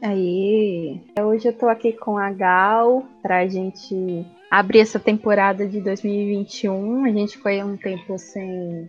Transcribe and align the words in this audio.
Aí, 0.00 1.00
hoje 1.20 1.48
eu 1.48 1.52
tô 1.52 1.66
aqui 1.66 1.92
com 1.92 2.16
a 2.16 2.30
Gal 2.30 3.04
pra 3.20 3.48
gente 3.48 4.24
abrir 4.48 4.78
essa 4.78 5.00
temporada 5.00 5.66
de 5.66 5.80
2021. 5.80 7.04
A 7.04 7.10
gente 7.10 7.36
foi 7.38 7.62
um 7.64 7.76
tempo 7.76 8.16
sem, 8.16 8.88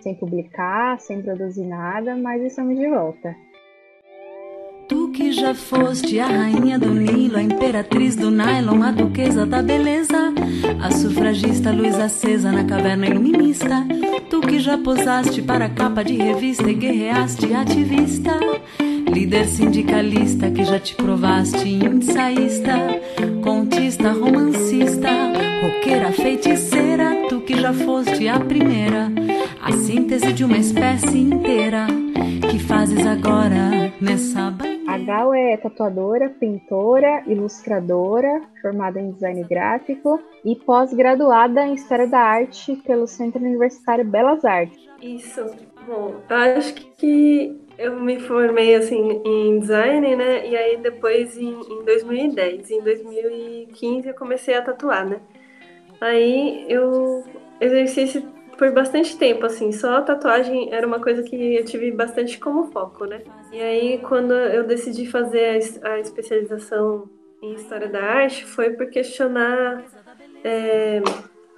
sem 0.00 0.14
publicar, 0.14 1.00
sem 1.00 1.22
produzir 1.22 1.64
nada, 1.64 2.14
mas 2.14 2.42
estamos 2.42 2.78
de 2.78 2.86
volta. 2.88 3.34
Tu 4.86 5.12
que 5.12 5.32
já 5.32 5.54
foste 5.54 6.20
a 6.20 6.26
rainha 6.26 6.78
do 6.78 6.92
Nilo, 6.92 7.38
a 7.38 7.42
imperatriz 7.42 8.14
do 8.14 8.30
nylon, 8.30 8.82
a 8.82 8.92
duquesa 8.92 9.46
da 9.46 9.62
beleza, 9.62 10.34
a 10.82 10.90
sufragista 10.90 11.72
luz 11.72 11.98
acesa 11.98 12.52
na 12.52 12.64
caverna 12.64 13.06
iluminista. 13.06 13.82
Tu 14.28 14.42
que 14.42 14.58
já 14.58 14.76
posaste 14.76 15.40
para 15.40 15.64
a 15.64 15.70
capa 15.70 16.04
de 16.04 16.16
revista 16.16 16.70
e 16.70 16.74
guerreaste 16.74 17.54
ativista 17.54 18.38
líder 19.06 19.46
sindicalista 19.46 20.50
que 20.50 20.64
já 20.64 20.78
te 20.78 20.94
provaste 20.94 21.68
ensaísta, 21.68 22.72
contista, 23.42 24.12
romancista, 24.12 25.10
roqueira, 25.62 26.12
feiticeira, 26.12 27.26
tu 27.28 27.40
que 27.40 27.60
já 27.60 27.72
foste 27.72 28.28
a 28.28 28.38
primeira, 28.40 29.10
a 29.62 29.72
síntese 29.72 30.32
de 30.32 30.44
uma 30.44 30.58
espécie 30.58 31.18
inteira, 31.18 31.86
que 32.50 32.58
fazes 32.58 33.06
agora 33.06 33.92
nessa 34.00 34.54
A 34.88 34.98
Gal 34.98 35.34
é 35.34 35.56
tatuadora, 35.56 36.28
pintora, 36.28 37.22
ilustradora, 37.26 38.42
formada 38.60 39.00
em 39.00 39.10
design 39.10 39.42
gráfico 39.44 40.20
e 40.44 40.56
pós-graduada 40.56 41.66
em 41.66 41.74
História 41.74 42.06
da 42.06 42.20
Arte 42.20 42.76
pelo 42.86 43.06
Centro 43.06 43.42
Universitário 43.42 44.04
Belas 44.04 44.44
Artes. 44.44 44.78
Isso. 45.02 45.44
Bom, 45.86 46.14
acho 46.30 46.74
que 46.96 47.60
eu 47.78 48.00
me 48.00 48.20
formei 48.20 48.74
assim 48.74 49.22
em 49.24 49.58
design, 49.58 50.16
né? 50.16 50.48
E 50.48 50.56
aí 50.56 50.76
depois 50.76 51.36
em, 51.36 51.50
em 51.50 51.84
2010, 51.84 52.70
em 52.70 52.80
2015 52.80 54.08
eu 54.08 54.14
comecei 54.14 54.54
a 54.54 54.62
tatuar, 54.62 55.06
né? 55.06 55.20
Aí 56.00 56.66
eu 56.68 57.24
exerci 57.60 58.00
esse 58.02 58.34
por 58.56 58.70
bastante 58.72 59.16
tempo, 59.16 59.44
assim, 59.44 59.72
só 59.72 59.96
a 59.96 60.02
tatuagem 60.02 60.72
era 60.72 60.86
uma 60.86 61.00
coisa 61.00 61.22
que 61.22 61.56
eu 61.56 61.64
tive 61.64 61.90
bastante 61.90 62.38
como 62.38 62.70
foco, 62.70 63.04
né? 63.04 63.22
E 63.52 63.60
aí 63.60 63.98
quando 63.98 64.32
eu 64.32 64.64
decidi 64.64 65.06
fazer 65.06 65.60
a, 65.82 65.98
especialização 65.98 67.08
em 67.42 67.54
História 67.54 67.88
da 67.88 68.02
Arte 68.02 68.44
foi 68.44 68.70
por 68.70 68.86
questionar 68.86 69.84
é, 70.44 71.02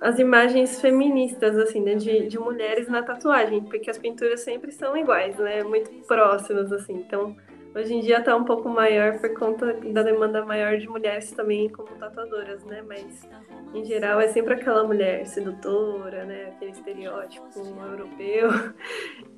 as 0.01 0.19
imagens 0.19 0.81
feministas, 0.81 1.57
assim, 1.57 1.81
né, 1.81 1.95
de, 1.95 2.27
de 2.27 2.39
mulheres 2.39 2.89
na 2.89 3.03
tatuagem, 3.03 3.63
porque 3.63 3.91
as 3.91 3.99
pinturas 3.99 4.41
sempre 4.41 4.71
são 4.71 4.97
iguais, 4.97 5.37
né, 5.39 5.63
muito 5.63 5.91
próximas, 6.07 6.71
assim. 6.71 6.95
Então, 6.95 7.35
hoje 7.75 7.95
em 7.95 8.01
dia 8.01 8.19
está 8.19 8.37
um 8.37 8.45
pouco 8.45 8.69
maior 8.69 9.19
por 9.19 9.33
conta 9.35 9.73
da 9.73 10.03
demanda 10.03 10.45
maior 10.45 10.77
de 10.77 10.87
mulheres 10.87 11.33
também 11.33 11.69
como 11.71 11.89
tatuadoras, 11.97 12.63
né, 12.65 12.83
mas 12.87 13.27
em 13.75 13.85
geral 13.85 14.21
é 14.21 14.29
sempre 14.29 14.55
aquela 14.55 14.85
mulher 14.85 15.27
sedutora, 15.27 16.25
né, 16.25 16.53
aquele 16.55 16.73
estereótipo 16.73 17.47
europeu. 17.91 18.51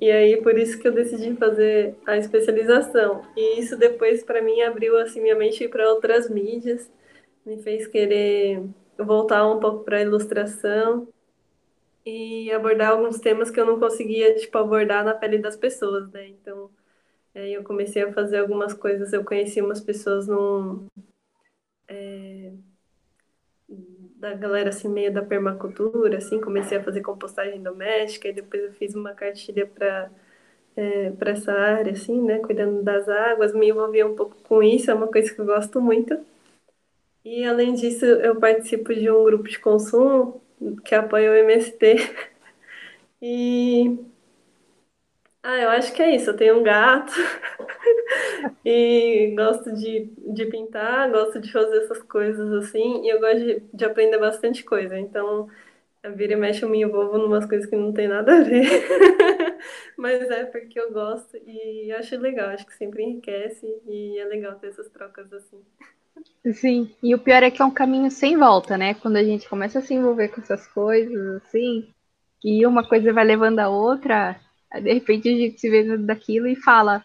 E 0.01 0.09
aí 0.09 0.41
por 0.41 0.57
isso 0.57 0.79
que 0.79 0.87
eu 0.87 0.93
decidi 0.93 1.35
fazer 1.35 1.95
a 2.05 2.17
especialização. 2.17 3.21
E 3.35 3.59
isso 3.59 3.77
depois 3.77 4.23
para 4.23 4.41
mim 4.41 4.61
abriu 4.61 4.97
assim 4.97 5.21
minha 5.21 5.35
mente 5.35 5.67
para 5.67 5.89
outras 5.89 6.29
mídias, 6.29 6.89
me 7.45 7.61
fez 7.61 7.87
querer 7.87 8.63
voltar 8.99 9.47
um 9.47 9.59
pouco 9.59 9.83
para 9.83 9.97
a 9.97 10.01
ilustração 10.01 11.07
e 12.05 12.51
abordar 12.51 12.91
alguns 12.91 13.19
temas 13.19 13.51
que 13.51 13.59
eu 13.59 13.65
não 13.65 13.79
conseguia 13.79 14.35
tipo 14.35 14.57
abordar 14.57 15.03
na 15.05 15.13
pele 15.13 15.37
das 15.39 15.55
pessoas, 15.55 16.09
né? 16.11 16.27
Então, 16.29 16.69
aí 17.35 17.53
eu 17.53 17.63
comecei 17.63 18.03
a 18.03 18.13
fazer 18.13 18.39
algumas 18.39 18.73
coisas. 18.73 19.13
Eu 19.13 19.23
conheci 19.25 19.61
umas 19.61 19.81
pessoas 19.81 20.27
num 20.27 20.87
é, 21.87 22.51
da 24.19 24.33
galera 24.33 24.69
assim 24.69 24.89
meio 24.89 25.13
da 25.13 25.21
permacultura, 25.21 26.17
assim, 26.17 26.41
comecei 26.41 26.77
a 26.77 26.83
fazer 26.83 27.01
compostagem 27.01 27.61
doméstica 27.63 28.27
e 28.27 28.33
depois 28.33 28.63
eu 28.63 28.73
fiz 28.73 28.93
uma 28.95 29.13
cartilha 29.13 29.65
para 29.65 30.11
é, 30.75 31.11
para 31.11 31.31
essa 31.31 31.51
área, 31.53 31.91
assim, 31.93 32.21
né, 32.21 32.39
cuidando 32.39 32.83
das 32.83 33.09
águas, 33.09 33.53
me 33.53 33.69
envolvi 33.69 34.03
um 34.03 34.15
pouco 34.15 34.35
com 34.43 34.63
isso, 34.63 34.89
é 34.91 34.93
uma 34.93 35.07
coisa 35.07 35.33
que 35.33 35.39
eu 35.39 35.45
gosto 35.45 35.81
muito. 35.81 36.17
E 37.23 37.45
além 37.45 37.73
disso, 37.73 38.05
eu 38.05 38.39
participo 38.39 38.93
de 38.93 39.09
um 39.11 39.23
grupo 39.23 39.47
de 39.47 39.59
consumo 39.59 40.41
que 40.85 40.95
apoia 40.95 41.31
o 41.31 41.35
MST. 41.35 41.95
E 43.21 43.97
ah, 45.43 45.57
eu 45.57 45.69
acho 45.69 45.93
que 45.93 46.01
é 46.01 46.15
isso. 46.15 46.29
Eu 46.29 46.37
tenho 46.37 46.59
um 46.59 46.63
gato 46.63 47.13
e 48.65 49.33
gosto 49.35 49.73
de, 49.75 50.05
de 50.33 50.45
pintar, 50.45 51.09
gosto 51.11 51.39
de 51.39 51.51
fazer 51.51 51.77
essas 51.83 52.01
coisas 52.03 52.51
assim, 52.53 53.03
e 53.05 53.09
eu 53.09 53.19
gosto 53.19 53.39
de, 53.39 53.59
de 53.73 53.85
aprender 53.85 54.17
bastante 54.19 54.63
coisa. 54.63 54.97
Então, 54.99 55.47
a 56.03 56.09
vira 56.09 56.33
e 56.33 56.35
mexe 56.37 56.63
eu 56.63 56.69
me 56.69 56.81
envolvo 56.83 57.17
em 57.17 57.25
umas 57.25 57.45
coisas 57.47 57.69
que 57.69 57.75
não 57.75 57.93
tem 57.93 58.07
nada 58.07 58.37
a 58.39 58.43
ver. 58.43 58.65
Mas 59.97 60.29
é 60.31 60.45
porque 60.45 60.79
eu 60.79 60.91
gosto 60.93 61.37
e 61.47 61.91
acho 61.93 62.17
legal, 62.19 62.49
acho 62.51 62.65
que 62.65 62.75
sempre 62.75 63.03
enriquece 63.03 63.65
e 63.87 64.17
é 64.19 64.25
legal 64.25 64.55
ter 64.59 64.69
essas 64.69 64.89
trocas 64.89 65.31
assim. 65.33 65.61
Sim, 66.53 66.89
e 67.03 67.13
o 67.13 67.19
pior 67.19 67.43
é 67.43 67.51
que 67.51 67.61
é 67.61 67.65
um 67.65 67.71
caminho 67.71 68.09
sem 68.09 68.37
volta, 68.37 68.77
né? 68.77 68.93
Quando 68.93 69.17
a 69.17 69.23
gente 69.23 69.47
começa 69.47 69.79
a 69.79 69.81
se 69.81 69.93
envolver 69.93 70.29
com 70.29 70.41
essas 70.41 70.65
coisas, 70.67 71.41
assim, 71.43 71.87
e 72.43 72.65
uma 72.65 72.87
coisa 72.87 73.11
vai 73.11 73.25
levando 73.25 73.59
a 73.59 73.69
outra, 73.69 74.39
de 74.81 74.93
repente 74.93 75.27
a 75.29 75.35
gente 75.35 75.59
se 75.59 75.69
vê 75.69 75.97
daquilo 75.97 76.47
e 76.47 76.55
fala. 76.55 77.03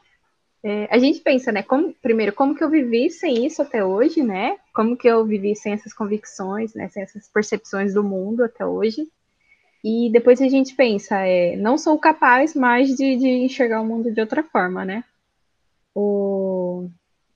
É, 0.62 0.88
a 0.90 0.98
gente 0.98 1.20
pensa, 1.20 1.52
né? 1.52 1.62
Como, 1.62 1.92
primeiro, 2.00 2.32
como 2.32 2.54
que 2.54 2.64
eu 2.64 2.70
vivi 2.70 3.10
sem 3.10 3.44
isso 3.44 3.60
até 3.60 3.84
hoje, 3.84 4.22
né? 4.22 4.56
Como 4.72 4.96
que 4.96 5.06
eu 5.06 5.24
vivi 5.26 5.54
sem 5.54 5.74
essas 5.74 5.92
convicções, 5.92 6.74
né? 6.74 6.88
Sem 6.88 7.02
essas 7.02 7.28
percepções 7.28 7.92
do 7.92 8.02
mundo 8.02 8.44
até 8.44 8.64
hoje. 8.64 9.06
E 9.84 10.10
depois 10.10 10.40
a 10.40 10.48
gente 10.48 10.74
pensa, 10.74 11.18
é, 11.20 11.56
não 11.56 11.76
sou 11.76 11.98
capaz 11.98 12.54
mais 12.54 12.88
de, 12.96 13.16
de 13.16 13.28
enxergar 13.28 13.82
o 13.82 13.84
mundo 13.84 14.10
de 14.10 14.20
outra 14.20 14.42
forma, 14.42 14.84
né? 14.84 15.04
O, 15.94 16.88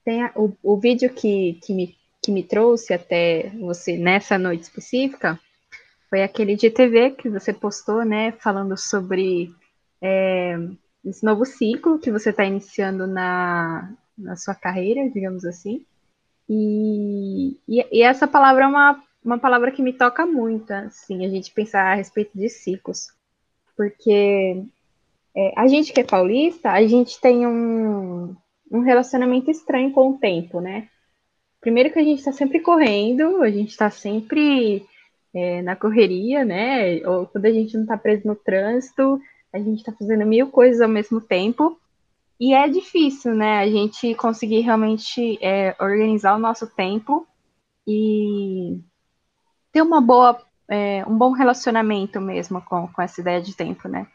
tem 0.08 0.22
a, 0.22 0.32
o, 0.34 0.56
o 0.62 0.78
vídeo 0.78 1.12
que, 1.12 1.60
que, 1.62 1.74
me, 1.74 1.94
que 2.22 2.32
me 2.32 2.42
trouxe 2.42 2.94
até 2.94 3.50
você 3.60 3.98
nessa 3.98 4.38
noite 4.38 4.62
específica 4.62 5.38
foi 6.08 6.22
aquele 6.22 6.56
de 6.56 6.70
TV 6.70 7.10
que 7.10 7.28
você 7.28 7.52
postou, 7.52 8.02
né, 8.06 8.32
falando 8.32 8.74
sobre 8.74 9.50
é, 10.00 10.56
esse 11.04 11.22
novo 11.22 11.44
ciclo 11.44 11.98
que 11.98 12.10
você 12.10 12.30
está 12.30 12.42
iniciando 12.42 13.06
na, 13.06 13.92
na 14.16 14.34
sua 14.34 14.54
carreira, 14.54 15.10
digamos 15.10 15.44
assim. 15.44 15.84
E, 16.48 17.58
e, 17.69 17.86
e, 17.92 18.02
essa 18.02 18.26
palavra 18.26 18.64
é 18.64 18.66
uma, 18.66 19.04
uma 19.22 19.38
palavra 19.38 19.70
que 19.70 19.82
me 19.82 19.92
toca 19.92 20.25
muito, 20.25 20.70
assim, 20.70 21.26
a 21.26 21.28
gente 21.28 21.52
pensar 21.52 21.92
a 21.92 21.94
respeito 21.94 22.30
de 22.34 22.48
ciclos. 22.48 23.08
Porque 23.76 24.64
é, 25.36 25.52
a 25.54 25.66
gente 25.66 25.92
que 25.92 26.00
é 26.00 26.04
paulista, 26.04 26.70
a 26.70 26.86
gente 26.86 27.20
tem 27.20 27.46
um, 27.46 28.34
um 28.70 28.80
relacionamento 28.80 29.50
estranho 29.50 29.92
com 29.92 30.10
o 30.10 30.18
tempo, 30.18 30.60
né? 30.60 30.88
Primeiro 31.60 31.92
que 31.92 31.98
a 31.98 32.04
gente 32.04 32.18
está 32.18 32.32
sempre 32.32 32.60
correndo, 32.60 33.42
a 33.42 33.50
gente 33.50 33.70
está 33.70 33.90
sempre 33.90 34.86
é, 35.34 35.62
na 35.62 35.74
correria, 35.74 36.44
né? 36.44 37.06
Ou 37.06 37.26
quando 37.26 37.46
a 37.46 37.52
gente 37.52 37.74
não 37.74 37.82
está 37.82 37.96
preso 37.96 38.26
no 38.26 38.36
trânsito, 38.36 39.20
a 39.52 39.58
gente 39.58 39.78
está 39.78 39.92
fazendo 39.92 40.24
mil 40.26 40.50
coisas 40.50 40.80
ao 40.80 40.88
mesmo 40.88 41.20
tempo. 41.20 41.78
E 42.40 42.54
é 42.54 42.68
difícil, 42.68 43.34
né? 43.34 43.58
A 43.58 43.68
gente 43.68 44.14
conseguir 44.14 44.60
realmente 44.60 45.38
é, 45.42 45.74
organizar 45.80 46.36
o 46.36 46.38
nosso 46.38 46.66
tempo 46.68 47.26
e 47.86 48.80
ter 49.72 49.82
uma 49.82 50.00
boa, 50.00 50.40
é, 50.68 51.04
um 51.06 51.16
bom 51.16 51.32
relacionamento 51.32 52.20
mesmo 52.20 52.62
com, 52.62 52.86
com 52.86 53.02
essa 53.02 53.20
ideia 53.20 53.40
de 53.40 53.56
tempo, 53.56 53.88
né? 53.88 54.06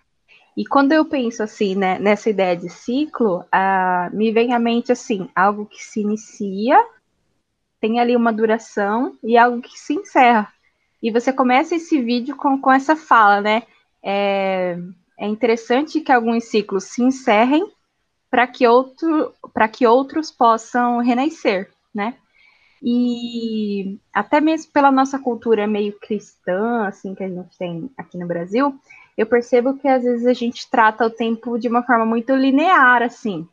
E 0.55 0.65
quando 0.65 0.91
eu 0.91 1.03
penso 1.03 1.41
assim, 1.41 1.75
né, 1.75 1.97
nessa 1.99 2.29
ideia 2.29 2.55
de 2.55 2.69
ciclo, 2.69 3.39
uh, 3.39 4.15
me 4.15 4.31
vem 4.31 4.53
à 4.53 4.59
mente 4.59 4.91
assim, 4.91 5.27
algo 5.35 5.65
que 5.65 5.83
se 5.83 6.01
inicia, 6.01 6.77
tem 7.79 7.99
ali 7.99 8.15
uma 8.15 8.31
duração 8.31 9.17
e 9.23 9.37
algo 9.37 9.61
que 9.61 9.77
se 9.77 9.93
encerra. 9.93 10.51
E 11.01 11.11
você 11.11 11.33
começa 11.33 11.75
esse 11.75 12.01
vídeo 12.01 12.35
com, 12.35 12.59
com 12.61 12.71
essa 12.71 12.95
fala, 12.95 13.41
né? 13.41 13.63
É, 14.01 14.77
é 15.19 15.27
interessante 15.27 15.99
que 15.99 16.11
alguns 16.11 16.45
ciclos 16.45 16.85
se 16.85 17.03
encerrem 17.03 17.69
para 18.29 18.47
que, 18.47 18.65
outro, 18.65 19.33
que 19.71 19.85
outros 19.85 20.31
possam 20.31 20.99
renascer, 20.99 21.69
né? 21.93 22.15
E 22.81 23.99
até 24.13 24.41
mesmo 24.41 24.71
pela 24.71 24.91
nossa 24.91 25.19
cultura 25.19 25.67
meio 25.67 25.97
cristã, 25.99 26.85
assim, 26.85 27.13
que 27.13 27.23
a 27.23 27.29
gente 27.29 27.57
tem 27.57 27.89
aqui 27.97 28.17
no 28.17 28.27
Brasil, 28.27 28.77
eu 29.17 29.25
percebo 29.25 29.75
que 29.75 29.87
às 29.87 30.03
vezes 30.03 30.25
a 30.25 30.33
gente 30.33 30.69
trata 30.69 31.05
o 31.05 31.09
tempo 31.09 31.57
de 31.57 31.67
uma 31.67 31.83
forma 31.83 32.05
muito 32.05 32.33
linear, 32.35 33.01
assim, 33.01 33.47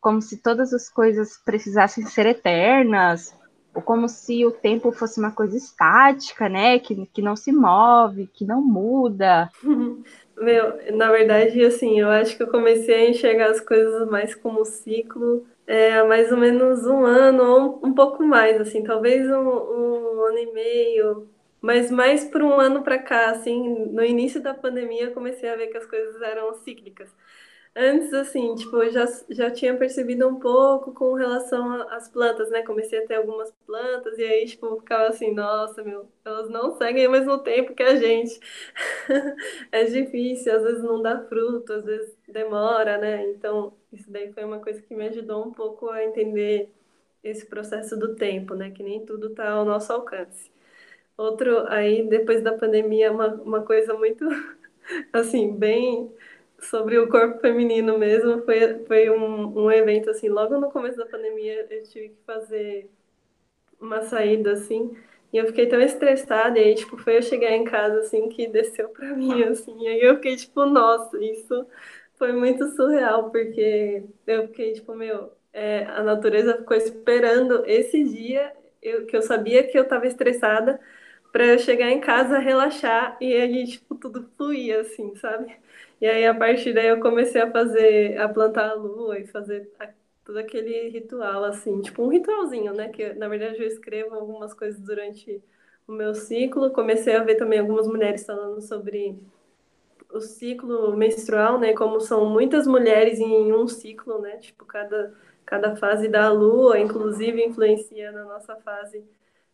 como 0.00 0.20
se 0.20 0.38
todas 0.38 0.72
as 0.72 0.88
coisas 0.88 1.36
precisassem 1.44 2.04
ser 2.06 2.26
eternas, 2.26 3.34
ou 3.74 3.80
como 3.80 4.08
se 4.08 4.44
o 4.44 4.50
tempo 4.50 4.92
fosse 4.92 5.18
uma 5.18 5.30
coisa 5.30 5.56
estática, 5.56 6.48
né, 6.48 6.78
que, 6.78 7.06
que 7.06 7.22
não 7.22 7.36
se 7.36 7.52
move, 7.52 8.28
que 8.32 8.44
não 8.44 8.62
muda. 8.62 9.50
Meu, 10.36 10.96
na 10.96 11.10
verdade, 11.10 11.62
assim, 11.64 12.00
eu 12.00 12.08
acho 12.08 12.36
que 12.36 12.42
eu 12.42 12.48
comecei 12.48 12.94
a 12.94 13.10
enxergar 13.10 13.50
as 13.50 13.60
coisas 13.60 14.08
mais 14.08 14.34
como 14.34 14.64
ciclo 14.64 15.44
é, 15.66 15.94
há 15.94 16.04
mais 16.04 16.32
ou 16.32 16.38
menos 16.38 16.84
um 16.86 17.04
ano 17.04 17.44
ou 17.44 17.80
um 17.84 17.94
pouco 17.94 18.24
mais, 18.24 18.60
assim, 18.60 18.82
talvez 18.82 19.26
um, 19.30 19.48
um 19.48 20.24
ano 20.24 20.38
e 20.38 20.52
meio, 20.52 21.28
mas 21.62 21.90
mais 21.90 22.24
por 22.24 22.42
um 22.42 22.60
ano 22.60 22.82
para 22.82 22.98
cá, 22.98 23.30
assim, 23.30 23.86
no 23.86 24.04
início 24.04 24.42
da 24.42 24.54
pandemia 24.54 25.04
eu 25.04 25.14
comecei 25.14 25.48
a 25.48 25.56
ver 25.56 25.68
que 25.68 25.78
as 25.78 25.86
coisas 25.86 26.20
eram 26.22 26.52
cíclicas. 26.54 27.10
Antes, 27.74 28.12
assim, 28.12 28.54
tipo, 28.54 28.76
eu 28.82 28.90
já, 28.90 29.06
já 29.30 29.50
tinha 29.50 29.74
percebido 29.76 30.28
um 30.28 30.38
pouco 30.38 30.92
com 30.92 31.14
relação 31.14 31.72
às 31.90 32.06
plantas, 32.08 32.50
né? 32.50 32.62
Comecei 32.62 32.98
a 33.02 33.06
ter 33.06 33.14
algumas 33.14 33.50
plantas 33.66 34.18
e 34.18 34.24
aí, 34.24 34.44
tipo, 34.46 34.76
ficava 34.78 35.08
assim, 35.08 35.32
nossa, 35.32 35.82
meu, 35.82 36.06
elas 36.24 36.50
não 36.50 36.76
seguem 36.76 37.06
ao 37.06 37.12
mesmo 37.12 37.38
tempo 37.38 37.74
que 37.74 37.82
a 37.82 37.96
gente. 37.96 38.38
é 39.72 39.84
difícil, 39.84 40.54
às 40.54 40.62
vezes 40.62 40.82
não 40.82 41.00
dá 41.00 41.22
fruto, 41.28 41.72
às 41.72 41.84
vezes 41.84 42.14
demora, 42.28 42.98
né? 42.98 43.24
Então, 43.30 43.72
isso 43.90 44.10
daí 44.10 44.30
foi 44.34 44.44
uma 44.44 44.60
coisa 44.60 44.82
que 44.82 44.94
me 44.94 45.08
ajudou 45.08 45.46
um 45.46 45.52
pouco 45.52 45.88
a 45.88 46.04
entender 46.04 46.70
esse 47.24 47.46
processo 47.46 47.96
do 47.98 48.14
tempo, 48.16 48.54
né? 48.54 48.70
Que 48.70 48.82
nem 48.82 49.06
tudo 49.06 49.30
tá 49.30 49.50
ao 49.50 49.64
nosso 49.64 49.90
alcance. 49.94 50.51
Outro, 51.16 51.66
aí, 51.68 52.02
depois 52.08 52.42
da 52.42 52.56
pandemia, 52.56 53.12
uma, 53.12 53.28
uma 53.42 53.62
coisa 53.64 53.94
muito, 53.94 54.24
assim, 55.12 55.54
bem 55.56 56.12
sobre 56.60 56.98
o 56.98 57.08
corpo 57.08 57.40
feminino 57.40 57.98
mesmo, 57.98 58.42
foi, 58.44 58.84
foi 58.86 59.10
um, 59.10 59.64
um 59.66 59.70
evento, 59.70 60.10
assim, 60.10 60.28
logo 60.28 60.58
no 60.58 60.70
começo 60.70 60.96
da 60.98 61.06
pandemia 61.06 61.66
eu 61.70 61.82
tive 61.84 62.10
que 62.10 62.24
fazer 62.26 62.90
uma 63.80 64.02
saída, 64.02 64.52
assim, 64.52 64.96
e 65.32 65.38
eu 65.38 65.46
fiquei 65.46 65.66
tão 65.68 65.80
estressada, 65.80 66.58
e 66.58 66.62
aí, 66.64 66.74
tipo, 66.74 66.96
foi 66.98 67.18
eu 67.18 67.22
chegar 67.22 67.50
em 67.52 67.64
casa, 67.64 68.00
assim, 68.00 68.28
que 68.28 68.46
desceu 68.48 68.88
pra 68.90 69.14
mim, 69.16 69.42
assim, 69.44 69.76
e 69.82 69.88
aí 69.88 70.00
eu 70.02 70.16
fiquei, 70.16 70.36
tipo, 70.36 70.64
nossa, 70.66 71.18
isso 71.24 71.66
foi 72.16 72.32
muito 72.32 72.66
surreal, 72.76 73.30
porque 73.30 74.04
eu 74.26 74.46
fiquei, 74.48 74.72
tipo, 74.74 74.94
meu, 74.94 75.32
é, 75.52 75.84
a 75.86 76.02
natureza 76.02 76.56
ficou 76.58 76.76
esperando 76.76 77.64
esse 77.66 78.02
dia, 78.04 78.52
eu, 78.80 79.06
que 79.06 79.16
eu 79.16 79.22
sabia 79.22 79.66
que 79.66 79.78
eu 79.78 79.86
tava 79.88 80.06
estressada, 80.06 80.80
para 81.32 81.46
eu 81.46 81.58
chegar 81.58 81.90
em 81.90 82.00
casa, 82.00 82.38
relaxar, 82.38 83.16
e 83.20 83.32
aí, 83.34 83.66
tipo, 83.66 83.94
tudo 83.94 84.28
fluía, 84.36 84.82
assim, 84.82 85.14
sabe? 85.16 85.56
E 86.00 86.06
aí, 86.06 86.26
a 86.26 86.34
partir 86.34 86.74
daí, 86.74 86.88
eu 86.88 87.00
comecei 87.00 87.40
a 87.40 87.50
fazer, 87.50 88.18
a 88.20 88.28
plantar 88.28 88.70
a 88.70 88.74
lua 88.74 89.18
e 89.18 89.26
fazer 89.26 89.70
todo 90.24 90.38
aquele 90.38 90.88
ritual, 90.90 91.44
assim, 91.44 91.80
tipo 91.80 92.02
um 92.02 92.08
ritualzinho, 92.08 92.74
né? 92.74 92.88
Que, 92.90 93.14
na 93.14 93.28
verdade, 93.28 93.60
eu 93.62 93.66
escrevo 93.66 94.14
algumas 94.14 94.52
coisas 94.54 94.80
durante 94.80 95.42
o 95.86 95.92
meu 95.92 96.14
ciclo. 96.14 96.70
Comecei 96.70 97.14
a 97.16 97.24
ver 97.24 97.36
também 97.36 97.58
algumas 97.58 97.86
mulheres 97.86 98.24
falando 98.26 98.60
sobre 98.60 99.18
o 100.12 100.20
ciclo 100.20 100.96
menstrual, 100.96 101.58
né? 101.58 101.72
Como 101.72 102.00
são 102.00 102.26
muitas 102.26 102.66
mulheres 102.66 103.18
em 103.18 103.52
um 103.52 103.66
ciclo, 103.66 104.20
né? 104.20 104.36
Tipo, 104.36 104.64
cada, 104.66 105.14
cada 105.46 105.76
fase 105.76 106.08
da 106.08 106.30
lua, 106.30 106.78
inclusive, 106.78 107.44
influencia 107.44 108.12
na 108.12 108.24
nossa 108.24 108.56
fase 108.56 109.02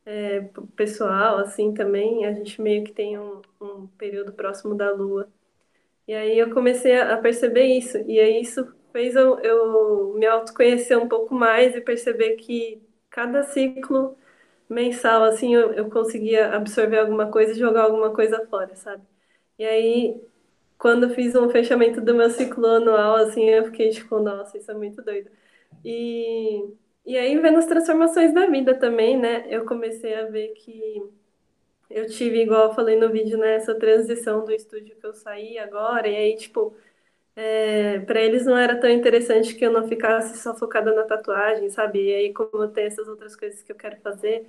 é, 0.08 0.40
pessoal, 0.74 1.38
assim, 1.38 1.74
também. 1.74 2.24
A 2.24 2.32
gente 2.32 2.60
meio 2.62 2.82
que 2.84 2.92
tem 2.92 3.18
um, 3.18 3.42
um 3.60 3.86
período 3.88 4.32
próximo 4.32 4.74
da 4.74 4.90
lua. 4.90 5.28
E 6.08 6.14
aí 6.14 6.38
eu 6.38 6.52
comecei 6.52 6.98
a 7.00 7.16
perceber 7.18 7.64
isso. 7.66 7.98
E 8.08 8.18
aí 8.20 8.40
isso 8.42 8.72
fez 8.92 9.16
eu, 9.16 9.38
eu 9.40 10.14
me 10.14 10.26
autoconhecer 10.26 10.98
um 10.98 11.08
pouco 11.08 11.34
mais 11.34 11.76
e 11.76 11.80
perceber 11.82 12.36
que 12.36 12.82
cada 13.10 13.42
ciclo 13.44 14.16
mensal, 14.68 15.24
assim, 15.24 15.54
eu, 15.54 15.72
eu 15.74 15.90
conseguia 15.90 16.54
absorver 16.54 16.98
alguma 17.00 17.30
coisa 17.30 17.52
e 17.52 17.58
jogar 17.58 17.84
alguma 17.84 18.14
coisa 18.14 18.46
fora, 18.48 18.74
sabe? 18.76 19.02
E 19.58 19.64
aí, 19.64 20.22
quando 20.78 21.10
fiz 21.14 21.34
um 21.36 21.50
fechamento 21.50 22.00
do 22.00 22.14
meu 22.14 22.30
ciclo 22.30 22.66
anual, 22.66 23.16
assim, 23.16 23.44
eu 23.50 23.66
fiquei 23.66 23.90
tipo, 23.90 24.20
nossa, 24.20 24.58
isso 24.58 24.70
é 24.70 24.74
muito 24.74 25.02
doido. 25.02 25.30
E, 25.84 26.64
e 27.08 27.18
aí, 27.18 27.38
vendo 27.38 27.58
as 27.58 27.66
transformações 27.66 28.34
da 28.34 28.46
vida 28.46 28.74
também, 28.78 29.16
né, 29.18 29.46
eu 29.48 29.64
comecei 29.66 30.14
a 30.14 30.26
ver 30.26 30.48
que 30.54 31.02
eu 31.90 32.06
tive, 32.08 32.42
igual 32.42 32.68
eu 32.68 32.74
falei 32.74 32.96
no 32.96 33.10
vídeo, 33.10 33.38
né, 33.38 33.56
essa 33.56 33.74
transição 33.74 34.44
do 34.44 34.52
estúdio 34.52 34.96
que 34.96 35.06
eu 35.06 35.14
saí 35.14 35.58
agora, 35.58 36.08
e 36.08 36.16
aí, 36.16 36.36
tipo, 36.36 36.76
é, 37.36 38.00
para 38.00 38.20
eles 38.20 38.46
não 38.46 38.56
era 38.56 38.76
tão 38.80 38.90
interessante 38.90 39.54
que 39.54 39.64
eu 39.64 39.72
não 39.72 39.88
ficasse 39.88 40.38
só 40.38 40.54
focada 40.56 40.92
na 40.94 41.04
tatuagem, 41.04 41.70
sabe? 41.70 42.00
E 42.10 42.14
aí, 42.14 42.32
como 42.34 42.50
eu 42.64 42.68
tenho 42.68 42.88
essas 42.88 43.08
outras 43.08 43.36
coisas 43.36 43.62
que 43.62 43.72
eu 43.72 43.76
quero 43.76 43.96
fazer, 44.02 44.46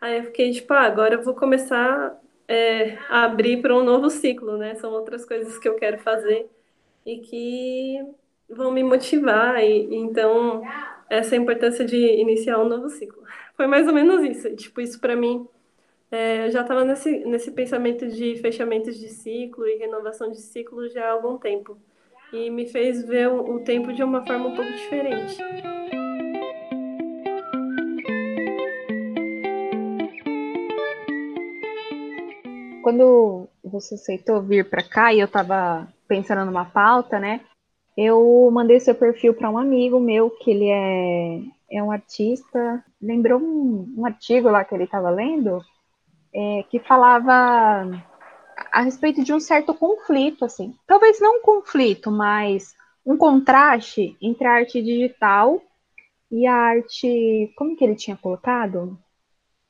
aí 0.00 0.18
eu 0.18 0.24
fiquei, 0.24 0.52
tipo, 0.52 0.72
ah, 0.74 0.80
agora 0.82 1.14
eu 1.14 1.22
vou 1.22 1.34
começar 1.34 2.20
é, 2.48 2.96
a 3.08 3.24
abrir 3.24 3.62
para 3.62 3.76
um 3.76 3.84
novo 3.84 4.10
ciclo, 4.10 4.56
né? 4.58 4.74
São 4.76 4.92
outras 4.92 5.24
coisas 5.24 5.58
que 5.58 5.68
eu 5.68 5.76
quero 5.76 5.98
fazer 6.00 6.48
e 7.06 7.18
que 7.20 8.04
vão 8.48 8.72
me 8.72 8.82
motivar, 8.84 9.62
e 9.62 9.94
então 9.94 10.62
essa 11.12 11.36
importância 11.36 11.84
de 11.84 11.96
iniciar 11.96 12.58
um 12.58 12.68
novo 12.68 12.88
ciclo. 12.88 13.22
Foi 13.54 13.66
mais 13.66 13.86
ou 13.86 13.92
menos 13.92 14.24
isso, 14.24 14.56
tipo, 14.56 14.80
isso 14.80 14.98
para 14.98 15.14
mim 15.14 15.46
é, 16.10 16.46
eu 16.46 16.50
já 16.50 16.62
estava 16.62 16.84
nesse, 16.84 17.24
nesse 17.26 17.50
pensamento 17.50 18.08
de 18.08 18.36
fechamentos 18.36 18.98
de 18.98 19.08
ciclo 19.08 19.66
e 19.66 19.76
renovação 19.76 20.30
de 20.30 20.40
ciclo 20.40 20.88
já 20.88 21.06
há 21.06 21.12
algum 21.12 21.36
tempo. 21.38 21.78
E 22.32 22.48
me 22.50 22.66
fez 22.66 23.02
ver 23.02 23.28
o, 23.28 23.56
o 23.56 23.60
tempo 23.60 23.92
de 23.92 24.02
uma 24.02 24.24
forma 24.24 24.48
um 24.48 24.54
pouco 24.54 24.70
diferente. 24.72 25.36
Quando 32.82 33.48
você 33.62 33.94
aceitou 33.94 34.42
vir 34.42 34.68
para 34.68 34.82
cá 34.82 35.12
e 35.12 35.20
eu 35.20 35.26
estava 35.26 35.86
pensando 36.08 36.44
numa 36.44 36.64
pauta, 36.64 37.18
né? 37.18 37.40
Eu 37.96 38.50
mandei 38.52 38.80
seu 38.80 38.94
perfil 38.94 39.34
para 39.34 39.50
um 39.50 39.58
amigo 39.58 40.00
meu 40.00 40.30
que 40.30 40.50
ele 40.50 40.68
é, 40.68 41.40
é 41.70 41.82
um 41.82 41.90
artista. 41.90 42.84
Lembrou 43.00 43.40
um, 43.40 43.94
um 43.98 44.06
artigo 44.06 44.48
lá 44.48 44.64
que 44.64 44.74
ele 44.74 44.84
estava 44.84 45.10
lendo 45.10 45.62
é, 46.34 46.64
que 46.70 46.78
falava 46.78 47.90
a 48.72 48.82
respeito 48.82 49.22
de 49.22 49.32
um 49.32 49.40
certo 49.40 49.74
conflito, 49.74 50.44
assim. 50.44 50.74
Talvez 50.86 51.20
não 51.20 51.38
um 51.38 51.42
conflito, 51.42 52.10
mas 52.10 52.74
um 53.04 53.16
contraste 53.16 54.16
entre 54.20 54.46
a 54.46 54.52
arte 54.52 54.82
digital 54.82 55.60
e 56.30 56.46
a 56.46 56.54
arte. 56.54 57.52
Como 57.56 57.76
que 57.76 57.84
ele 57.84 57.94
tinha 57.94 58.16
colocado? 58.16 58.98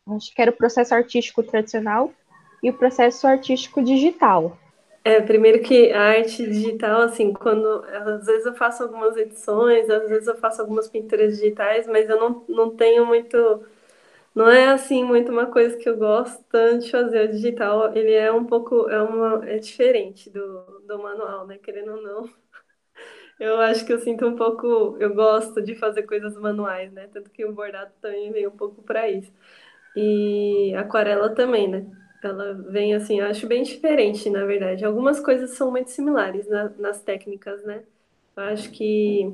Acho 0.06 0.34
que 0.34 0.42
era 0.42 0.50
o 0.50 0.56
processo 0.56 0.94
artístico 0.94 1.42
tradicional 1.42 2.12
e 2.62 2.70
o 2.70 2.74
processo 2.74 3.26
artístico 3.26 3.82
digital. 3.82 4.56
É, 5.04 5.20
primeiro 5.20 5.60
que 5.62 5.90
a 5.92 6.00
arte 6.00 6.46
digital, 6.46 7.02
assim, 7.02 7.32
quando 7.32 7.66
às 7.86 8.24
vezes 8.24 8.46
eu 8.46 8.54
faço 8.54 8.84
algumas 8.84 9.16
edições, 9.16 9.90
às 9.90 10.08
vezes 10.08 10.28
eu 10.28 10.36
faço 10.36 10.60
algumas 10.60 10.88
pinturas 10.88 11.36
digitais, 11.38 11.86
mas 11.88 12.08
eu 12.08 12.18
não, 12.20 12.44
não 12.48 12.76
tenho 12.76 13.04
muito 13.04 13.36
não 14.34 14.48
é 14.50 14.68
assim 14.70 15.04
muito 15.04 15.32
uma 15.32 15.46
coisa 15.46 15.76
que 15.78 15.88
eu 15.88 15.96
gosto 15.98 16.44
tanto 16.50 16.84
de 16.86 16.90
fazer. 16.92 17.28
O 17.28 17.32
digital, 17.32 17.96
ele 17.96 18.12
é 18.14 18.32
um 18.32 18.44
pouco, 18.46 18.88
é 18.90 19.02
uma, 19.02 19.44
é 19.48 19.58
diferente 19.58 20.30
do, 20.30 20.80
do 20.86 20.98
manual, 21.02 21.46
né? 21.46 21.58
Querendo 21.58 21.92
ou 21.94 22.02
não. 22.02 22.30
Eu 23.38 23.60
acho 23.60 23.84
que 23.86 23.92
eu 23.92 23.98
sinto 23.98 24.26
um 24.26 24.36
pouco, 24.36 24.96
eu 25.00 25.14
gosto 25.14 25.62
de 25.62 25.74
fazer 25.74 26.04
coisas 26.04 26.36
manuais, 26.36 26.92
né? 26.92 27.08
Tanto 27.12 27.30
que 27.30 27.44
o 27.44 27.52
bordado 27.52 27.92
também 28.00 28.32
vem 28.32 28.46
um 28.46 28.50
pouco 28.56 28.82
para 28.82 29.08
isso. 29.10 29.32
E 29.96 30.74
aquarela 30.76 31.34
também, 31.34 31.68
né? 31.68 31.86
Ela 32.22 32.54
vem 32.54 32.94
assim, 32.94 33.20
eu 33.20 33.26
acho 33.26 33.46
bem 33.46 33.62
diferente, 33.62 34.30
na 34.30 34.44
verdade. 34.44 34.84
Algumas 34.84 35.20
coisas 35.20 35.50
são 35.50 35.70
muito 35.70 35.90
similares 35.90 36.48
na, 36.48 36.68
nas 36.78 37.02
técnicas, 37.02 37.62
né? 37.64 37.84
Eu 38.36 38.42
acho 38.44 38.70
que 38.70 39.26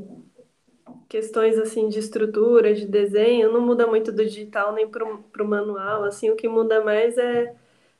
questões 1.08 1.58
assim 1.58 1.88
de 1.88 1.98
estrutura, 1.98 2.74
de 2.74 2.86
desenho, 2.86 3.52
não 3.52 3.60
muda 3.60 3.86
muito 3.86 4.12
do 4.12 4.24
digital 4.24 4.72
nem 4.74 4.88
para 4.88 5.04
o 5.04 5.48
manual, 5.48 6.04
assim, 6.04 6.30
o 6.30 6.36
que 6.36 6.48
muda 6.48 6.82
mais 6.84 7.16
é, 7.18 7.54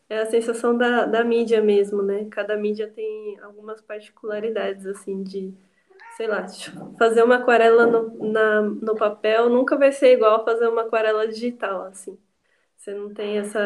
é 0.09 0.19
a 0.21 0.27
sensação 0.27 0.77
da, 0.77 1.07
da 1.07 1.25
mídia 1.25 1.63
mesmo, 1.63 2.03
né? 2.03 2.27
Cada 2.31 2.57
mídia 2.57 2.89
tem 2.95 3.39
algumas 3.41 3.81
particularidades, 3.81 4.87
assim, 4.87 5.23
de, 5.23 5.55
sei 6.17 6.27
lá, 6.29 6.47
fazer 6.99 7.23
uma 7.25 7.37
aquarela 7.37 7.87
no, 7.87 8.31
na, 8.33 8.63
no 8.63 8.97
papel 8.97 9.49
nunca 9.51 9.77
vai 9.77 9.93
ser 9.93 10.15
igual 10.15 10.45
fazer 10.45 10.69
uma 10.69 10.83
aquarela 10.83 11.27
digital, 11.29 11.83
assim. 11.85 12.19
Você 12.89 12.95
não 12.95 13.13
tem 13.13 13.37
essa, 13.37 13.61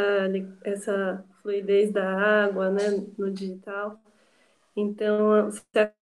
essa 0.65 1.25
fluidez 1.41 1.93
da 1.93 2.45
água, 2.45 2.71
né, 2.71 2.91
no 3.17 3.31
digital. 3.31 4.01
Então, 4.75 5.49
você 5.49 5.93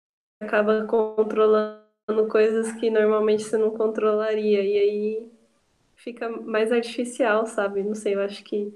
acaba 0.40 0.86
controlando 0.86 1.82
coisas 2.30 2.72
que 2.80 2.88
normalmente 2.88 3.44
você 3.44 3.58
não 3.58 3.72
controlaria. 3.72 4.62
E 4.62 4.78
aí 4.78 5.32
fica 5.96 6.30
mais 6.30 6.72
artificial, 6.72 7.44
sabe? 7.44 7.82
Não 7.82 7.94
sei, 7.94 8.14
eu 8.14 8.22
acho 8.22 8.42
que 8.42 8.74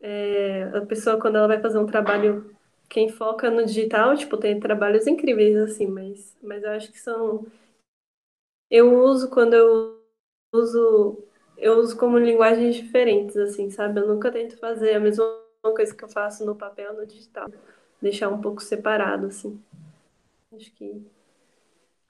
é, 0.00 0.64
a 0.74 0.84
pessoa, 0.84 1.20
quando 1.20 1.36
ela 1.36 1.46
vai 1.46 1.60
fazer 1.60 1.78
um 1.78 1.86
trabalho, 1.86 2.52
quem 2.88 3.08
foca 3.08 3.48
no 3.48 3.64
digital, 3.64 4.16
tipo, 4.16 4.36
tem 4.36 4.58
trabalhos 4.58 5.06
incríveis, 5.06 5.56
assim, 5.56 5.86
mas, 5.86 6.36
mas 6.42 6.64
eu 6.64 6.70
acho 6.70 6.90
que 6.90 6.98
são. 6.98 7.46
Eu 8.68 8.92
uso 9.04 9.30
quando 9.30 9.54
eu 9.54 10.02
uso. 10.52 11.24
Eu 11.64 11.78
uso 11.78 11.96
como 11.96 12.18
linguagens 12.18 12.74
diferentes, 12.76 13.38
assim, 13.38 13.70
sabe? 13.70 13.98
Eu 13.98 14.06
nunca 14.06 14.30
tento 14.30 14.58
fazer 14.58 14.94
a 14.94 15.00
mesma 15.00 15.24
coisa 15.62 15.94
que 15.94 16.04
eu 16.04 16.08
faço 16.10 16.44
no 16.44 16.54
papel 16.54 16.92
no 16.92 17.06
digital. 17.06 17.50
Deixar 18.02 18.28
um 18.28 18.38
pouco 18.38 18.62
separado, 18.62 19.28
assim. 19.28 19.58
Acho 20.52 20.70
que 20.74 21.02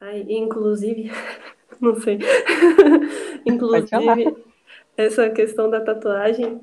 Aí, 0.01 0.25
inclusive, 0.29 1.09
não 1.81 1.95
sei. 2.01 2.19
inclusive, 3.47 4.37
essa 4.97 5.31
questão 5.31 5.71
da 5.71 5.81
tatuagem 5.81 6.61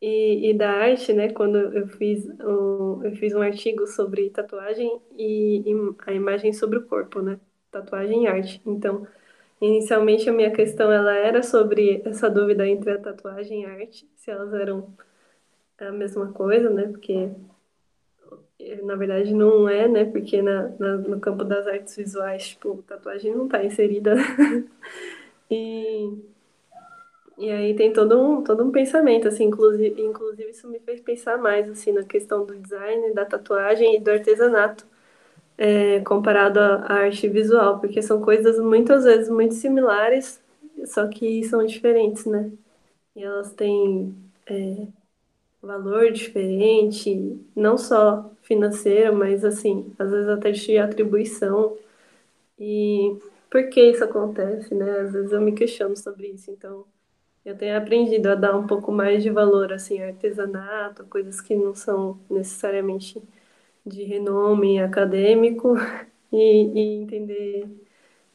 e, 0.00 0.48
e, 0.48 0.54
da 0.54 0.70
arte, 0.70 1.12
né? 1.12 1.30
Quando 1.30 1.58
eu 1.58 1.88
fiz 1.88 2.26
um, 2.40 3.04
eu 3.04 3.14
fiz 3.16 3.34
um 3.34 3.42
artigo 3.42 3.86
sobre 3.86 4.30
tatuagem 4.30 4.98
e, 5.14 5.62
e, 5.70 5.94
a 6.06 6.14
imagem 6.14 6.54
sobre 6.54 6.78
o 6.78 6.86
corpo, 6.86 7.20
né? 7.20 7.38
Tatuagem 7.70 8.24
e 8.24 8.26
arte. 8.26 8.62
Então, 8.64 9.06
inicialmente 9.60 10.28
a 10.28 10.32
minha 10.32 10.50
questão 10.52 10.90
ela 10.92 11.14
era 11.14 11.42
sobre 11.42 12.02
essa 12.04 12.30
dúvida 12.30 12.66
entre 12.66 12.90
a 12.92 12.98
tatuagem 12.98 13.62
e 13.62 13.66
a 13.66 13.72
arte, 13.72 14.08
se 14.16 14.30
elas 14.30 14.52
eram 14.54 14.94
a 15.78 15.92
mesma 15.92 16.32
coisa, 16.32 16.70
né? 16.70 16.88
Porque 16.88 17.30
na 18.82 18.94
verdade 18.96 19.32
não 19.34 19.68
é, 19.68 19.88
né? 19.88 20.04
Porque 20.04 20.42
na, 20.42 20.68
na 20.78 20.96
no 20.98 21.20
campo 21.20 21.44
das 21.44 21.66
artes 21.66 21.96
visuais, 21.96 22.48
tipo, 22.50 22.82
tatuagem 22.86 23.34
não 23.34 23.46
está 23.46 23.64
inserida. 23.64 24.14
e 25.50 26.30
e 27.38 27.50
aí 27.50 27.74
tem 27.74 27.90
todo 27.90 28.20
um, 28.20 28.44
todo 28.44 28.62
um 28.62 28.70
pensamento, 28.70 29.26
assim, 29.26 29.44
inclusive, 29.44 30.02
inclusive 30.02 30.50
isso 30.50 30.68
me 30.68 30.78
fez 30.78 31.00
pensar 31.00 31.38
mais, 31.38 31.70
assim, 31.70 31.90
na 31.90 32.04
questão 32.04 32.44
do 32.44 32.54
design, 32.54 33.14
da 33.14 33.24
tatuagem 33.24 33.96
e 33.96 34.00
do 34.00 34.10
artesanato, 34.10 34.86
é, 35.60 36.00
comparado 36.00 36.58
à 36.60 36.86
arte 36.94 37.28
visual, 37.28 37.80
porque 37.80 38.02
são 38.02 38.22
coisas 38.22 38.58
muitas 38.60 39.04
vezes 39.04 39.28
muito 39.30 39.54
similares, 39.54 40.42
só 40.86 41.06
que 41.08 41.44
são 41.44 41.66
diferentes, 41.66 42.24
né? 42.26 42.50
E 43.16 43.22
elas 43.24 43.52
têm 43.54 44.14
é, 44.46 44.88
valor 45.62 46.12
diferente, 46.12 47.40
não 47.56 47.78
só 47.78 48.30
financeiro, 48.42 49.14
mas, 49.16 49.44
assim, 49.44 49.92
às 49.98 50.10
vezes 50.10 50.28
até 50.28 50.52
de 50.52 50.78
atribuição. 50.78 51.76
E 52.58 53.16
por 53.50 53.68
que 53.70 53.80
isso 53.90 54.04
acontece, 54.04 54.74
né? 54.74 55.00
Às 55.00 55.12
vezes 55.12 55.32
eu 55.32 55.40
me 55.40 55.52
questiono 55.52 55.96
sobre 55.96 56.28
isso, 56.28 56.50
então 56.50 56.84
eu 57.44 57.56
tenho 57.56 57.76
aprendido 57.78 58.28
a 58.28 58.34
dar 58.34 58.56
um 58.56 58.66
pouco 58.66 58.92
mais 58.92 59.22
de 59.22 59.30
valor 59.30 59.72
assim 59.72 60.02
artesanato, 60.02 61.04
coisas 61.06 61.40
que 61.40 61.54
não 61.56 61.74
são 61.74 62.20
necessariamente 62.30 63.22
de 63.90 64.04
renome 64.04 64.80
acadêmico 64.80 65.74
e, 66.32 66.72
e 66.74 67.02
entender 67.02 67.68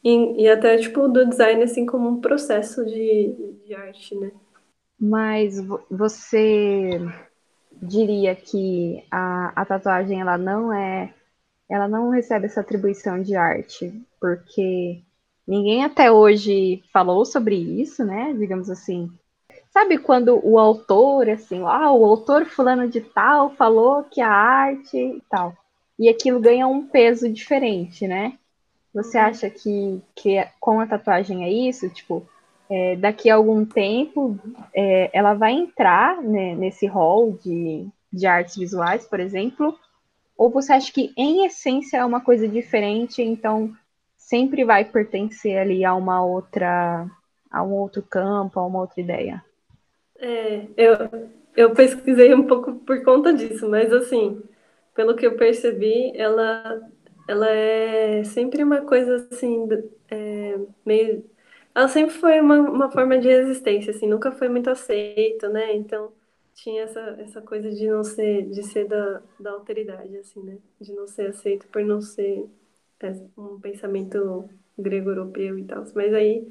e, 0.04 0.44
e, 0.44 0.48
até 0.48 0.76
tipo 0.76 1.08
do 1.08 1.26
design 1.28 1.62
assim 1.62 1.84
como 1.84 2.08
um 2.08 2.20
processo 2.20 2.84
de, 2.84 3.56
de 3.64 3.74
arte, 3.74 4.14
né? 4.14 4.30
Mas 4.98 5.56
você 5.90 7.00
diria 7.72 8.34
que 8.36 9.04
a, 9.10 9.52
a 9.60 9.64
tatuagem 9.64 10.20
ela 10.20 10.38
não 10.38 10.72
é 10.72 11.12
ela 11.68 11.88
não 11.88 12.10
recebe 12.10 12.46
essa 12.46 12.60
atribuição 12.60 13.20
de 13.20 13.34
arte 13.34 13.92
porque 14.20 15.02
Ninguém 15.46 15.84
até 15.84 16.10
hoje 16.10 16.82
falou 16.92 17.24
sobre 17.24 17.54
isso, 17.54 18.04
né? 18.04 18.34
Digamos 18.34 18.68
assim. 18.68 19.10
Sabe 19.76 19.98
quando 19.98 20.40
o 20.42 20.58
autor, 20.58 21.28
assim, 21.28 21.60
ah, 21.66 21.92
o 21.92 22.02
autor 22.06 22.46
fulano 22.46 22.88
de 22.88 23.02
tal 23.02 23.50
falou 23.50 24.04
que 24.04 24.22
a 24.22 24.30
arte 24.30 24.96
e 24.96 25.22
tal. 25.28 25.54
E 25.98 26.08
aquilo 26.08 26.40
ganha 26.40 26.66
um 26.66 26.86
peso 26.86 27.30
diferente, 27.30 28.08
né? 28.08 28.38
Você 28.94 29.18
uhum. 29.18 29.24
acha 29.24 29.50
que, 29.50 30.00
que 30.14 30.42
com 30.58 30.80
a 30.80 30.86
tatuagem 30.86 31.44
é 31.44 31.50
isso? 31.50 31.90
Tipo, 31.90 32.26
é, 32.70 32.96
daqui 32.96 33.28
a 33.28 33.34
algum 33.34 33.66
tempo 33.66 34.38
é, 34.74 35.10
ela 35.12 35.34
vai 35.34 35.52
entrar 35.52 36.22
né, 36.22 36.54
nesse 36.54 36.86
rol 36.86 37.38
de, 37.44 37.86
de 38.10 38.26
artes 38.26 38.56
visuais, 38.56 39.06
por 39.06 39.20
exemplo? 39.20 39.78
Ou 40.38 40.48
você 40.48 40.72
acha 40.72 40.90
que 40.90 41.12
em 41.18 41.44
essência 41.44 41.98
é 41.98 42.04
uma 42.06 42.22
coisa 42.22 42.48
diferente, 42.48 43.20
então 43.20 43.76
sempre 44.16 44.64
vai 44.64 44.86
pertencer 44.86 45.58
ali 45.58 45.84
a 45.84 45.94
uma 45.94 46.24
outra, 46.24 47.06
a 47.50 47.62
um 47.62 47.74
outro 47.74 48.00
campo, 48.00 48.58
a 48.58 48.66
uma 48.66 48.80
outra 48.80 49.02
ideia. 49.02 49.44
É, 50.18 50.66
eu, 50.76 50.96
eu 51.56 51.74
pesquisei 51.74 52.34
um 52.34 52.46
pouco 52.46 52.74
por 52.80 53.02
conta 53.04 53.32
disso, 53.34 53.68
mas 53.68 53.92
assim, 53.92 54.42
pelo 54.94 55.14
que 55.16 55.26
eu 55.26 55.36
percebi, 55.36 56.12
ela, 56.16 56.80
ela 57.28 57.48
é 57.50 58.24
sempre 58.24 58.62
uma 58.62 58.82
coisa 58.82 59.16
assim, 59.30 59.68
é, 60.10 60.58
meio. 60.84 61.24
Ela 61.74 61.88
sempre 61.88 62.14
foi 62.14 62.40
uma, 62.40 62.58
uma 62.60 62.90
forma 62.90 63.18
de 63.18 63.28
resistência, 63.28 63.90
assim, 63.92 64.06
nunca 64.08 64.32
foi 64.32 64.48
muito 64.48 64.70
aceita, 64.70 65.48
né? 65.50 65.74
Então 65.76 66.12
tinha 66.54 66.84
essa, 66.84 67.00
essa 67.20 67.42
coisa 67.42 67.70
de 67.70 67.86
não 67.88 68.02
ser, 68.02 68.48
de 68.48 68.62
ser 68.62 68.88
da, 68.88 69.22
da 69.38 69.50
alteridade, 69.52 70.16
assim, 70.16 70.42
né? 70.42 70.58
De 70.80 70.92
não 70.94 71.06
ser 71.06 71.28
aceito 71.30 71.66
por 71.68 71.82
não 71.84 72.00
ser 72.00 72.48
é 73.00 73.12
um 73.38 73.60
pensamento 73.60 74.48
grego-europeu 74.78 75.58
e 75.58 75.64
tal. 75.64 75.84
Mas 75.94 76.14
aí, 76.14 76.48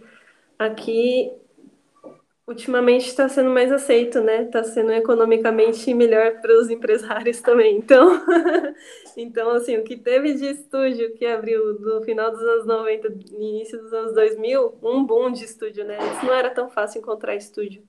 aqui, 0.59 1.31
ultimamente 2.47 3.07
está 3.07 3.27
sendo 3.27 3.49
mais 3.49 3.71
aceito, 3.71 4.21
né? 4.21 4.43
Está 4.43 4.63
sendo 4.63 4.91
economicamente 4.91 5.93
melhor 5.93 6.41
para 6.41 6.53
os 6.59 6.69
empresários 6.69 7.41
também. 7.41 7.77
Então, 7.77 8.23
então, 9.17 9.49
assim, 9.51 9.77
o 9.77 9.83
que 9.83 9.97
teve 9.97 10.33
de 10.33 10.45
estúdio 10.45 11.13
que 11.15 11.25
abriu 11.25 11.79
no 11.79 12.01
final 12.03 12.31
dos 12.31 12.41
anos 12.41 12.65
90, 12.65 13.07
início 13.31 13.81
dos 13.81 13.93
anos 13.93 14.13
2000, 14.13 14.75
um 14.83 15.03
boom 15.03 15.31
de 15.31 15.45
estúdio, 15.45 15.85
né? 15.85 15.97
Isso 16.13 16.25
não 16.25 16.33
era 16.33 16.49
tão 16.49 16.69
fácil 16.69 16.99
encontrar 16.99 17.35
estúdio 17.35 17.83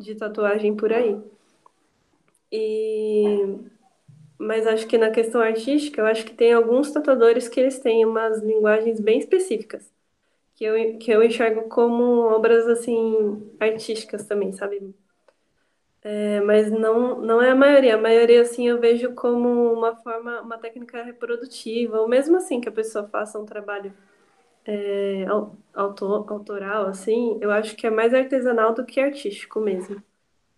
de 0.00 0.14
tatuagem 0.14 0.74
por 0.74 0.92
aí. 0.92 1.16
E 2.50 3.58
mas 4.36 4.66
acho 4.66 4.86
que 4.86 4.98
na 4.98 5.10
questão 5.10 5.40
artística, 5.40 6.00
eu 6.00 6.06
acho 6.06 6.24
que 6.24 6.34
tem 6.34 6.52
alguns 6.52 6.90
tatuadores 6.90 7.48
que 7.48 7.58
eles 7.60 7.78
têm 7.78 8.04
umas 8.04 8.42
linguagens 8.42 9.00
bem 9.00 9.18
específicas, 9.18 9.90
que 10.54 10.64
eu, 10.64 10.98
que 10.98 11.10
eu 11.10 11.22
enxergo 11.22 11.68
como 11.68 12.22
obras, 12.22 12.66
assim, 12.68 13.50
artísticas 13.60 14.26
também, 14.26 14.52
sabe? 14.52 14.94
É, 16.02 16.40
mas 16.42 16.70
não, 16.70 17.20
não 17.20 17.40
é 17.42 17.50
a 17.50 17.54
maioria. 17.54 17.94
A 17.94 17.98
maioria, 17.98 18.42
assim, 18.42 18.68
eu 18.68 18.78
vejo 18.80 19.14
como 19.14 19.72
uma 19.72 19.96
forma, 19.96 20.40
uma 20.42 20.58
técnica 20.58 21.02
reprodutiva, 21.02 21.98
ou 22.00 22.08
mesmo 22.08 22.36
assim 22.36 22.60
que 22.60 22.68
a 22.68 22.72
pessoa 22.72 23.08
faça 23.08 23.38
um 23.38 23.46
trabalho 23.46 23.92
é, 24.66 25.26
autor, 25.74 26.26
autoral, 26.32 26.86
assim, 26.86 27.38
eu 27.40 27.50
acho 27.50 27.76
que 27.76 27.86
é 27.86 27.90
mais 27.90 28.14
artesanal 28.14 28.74
do 28.74 28.84
que 28.84 29.00
artístico 29.00 29.60
mesmo. 29.60 30.02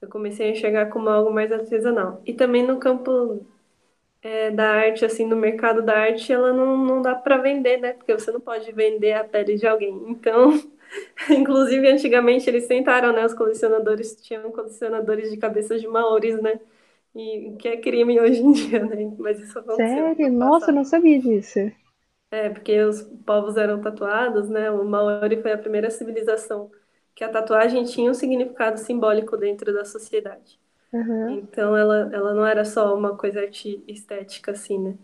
Eu 0.03 0.09
comecei 0.09 0.49
a 0.49 0.53
enxergar 0.53 0.87
como 0.91 1.09
algo 1.11 1.33
mais 1.33 1.53
artesanal. 1.53 2.23
E 2.26 2.35
também 2.35 2.67
no 2.67 2.79
campo 2.81 3.47
é, 4.26 4.50
da 4.50 4.68
arte, 4.71 5.04
assim, 5.04 5.25
no 5.26 5.37
mercado 5.37 5.83
da 5.83 5.97
arte, 5.99 6.33
ela 6.33 6.52
não, 6.52 6.76
não 6.76 7.00
dá 7.02 7.14
para 7.14 7.38
vender, 7.38 7.78
né? 7.78 7.92
Porque 7.92 8.12
você 8.12 8.33
não 8.33 8.40
pode 8.40 8.71
vender 8.73 9.12
a 9.12 9.25
pele 9.25 9.56
de 9.56 9.66
alguém. 9.66 9.92
Então, 10.09 10.50
inclusive, 11.30 11.88
antigamente 11.88 12.49
eles 12.50 12.66
tentaram, 12.66 13.12
né? 13.12 13.25
Os 13.25 13.35
colecionadores 13.35 14.16
tinham 14.23 14.50
colecionadores 14.52 15.30
de 15.30 15.37
cabeças 15.37 15.80
de 15.80 15.87
maores, 15.88 16.40
né? 16.42 16.59
E 17.14 17.56
que 17.59 17.68
é 17.68 17.76
crime 17.78 18.21
hoje 18.21 18.40
em 18.42 18.52
dia, 18.52 18.85
né? 18.85 19.14
Mas 19.18 19.40
isso 19.40 19.59
aconteceu. 19.59 20.04
Sério? 20.06 20.33
Nossa, 20.33 20.71
eu 20.71 20.75
não 20.75 20.85
sabia 20.85 21.21
disso. 21.21 21.61
É, 22.30 22.50
porque 22.50 22.80
os 22.83 23.02
povos 23.25 23.56
eram 23.56 23.80
tatuados, 23.80 24.49
né? 24.49 24.71
O 24.71 24.85
Maori 24.85 25.40
foi 25.40 25.52
a 25.52 25.59
primeira 25.59 25.90
civilização 25.90 26.71
que 27.14 27.25
a 27.25 27.30
tatuagem 27.30 27.85
tinha 27.85 28.11
um 28.11 28.14
significado 28.14 28.78
simbólico 28.78 29.37
dentro 29.37 29.73
da 29.73 29.85
sociedade. 29.85 30.61
Uhum. 30.97 31.38
Então 31.38 31.76
ela, 31.76 32.11
ela 32.12 32.35
não 32.35 32.47
era 32.47 32.65
só 32.65 32.95
uma 32.95 33.17
coisa 33.17 33.45
estética, 33.45 34.53
assim, 34.53 34.79
né? 34.79 34.95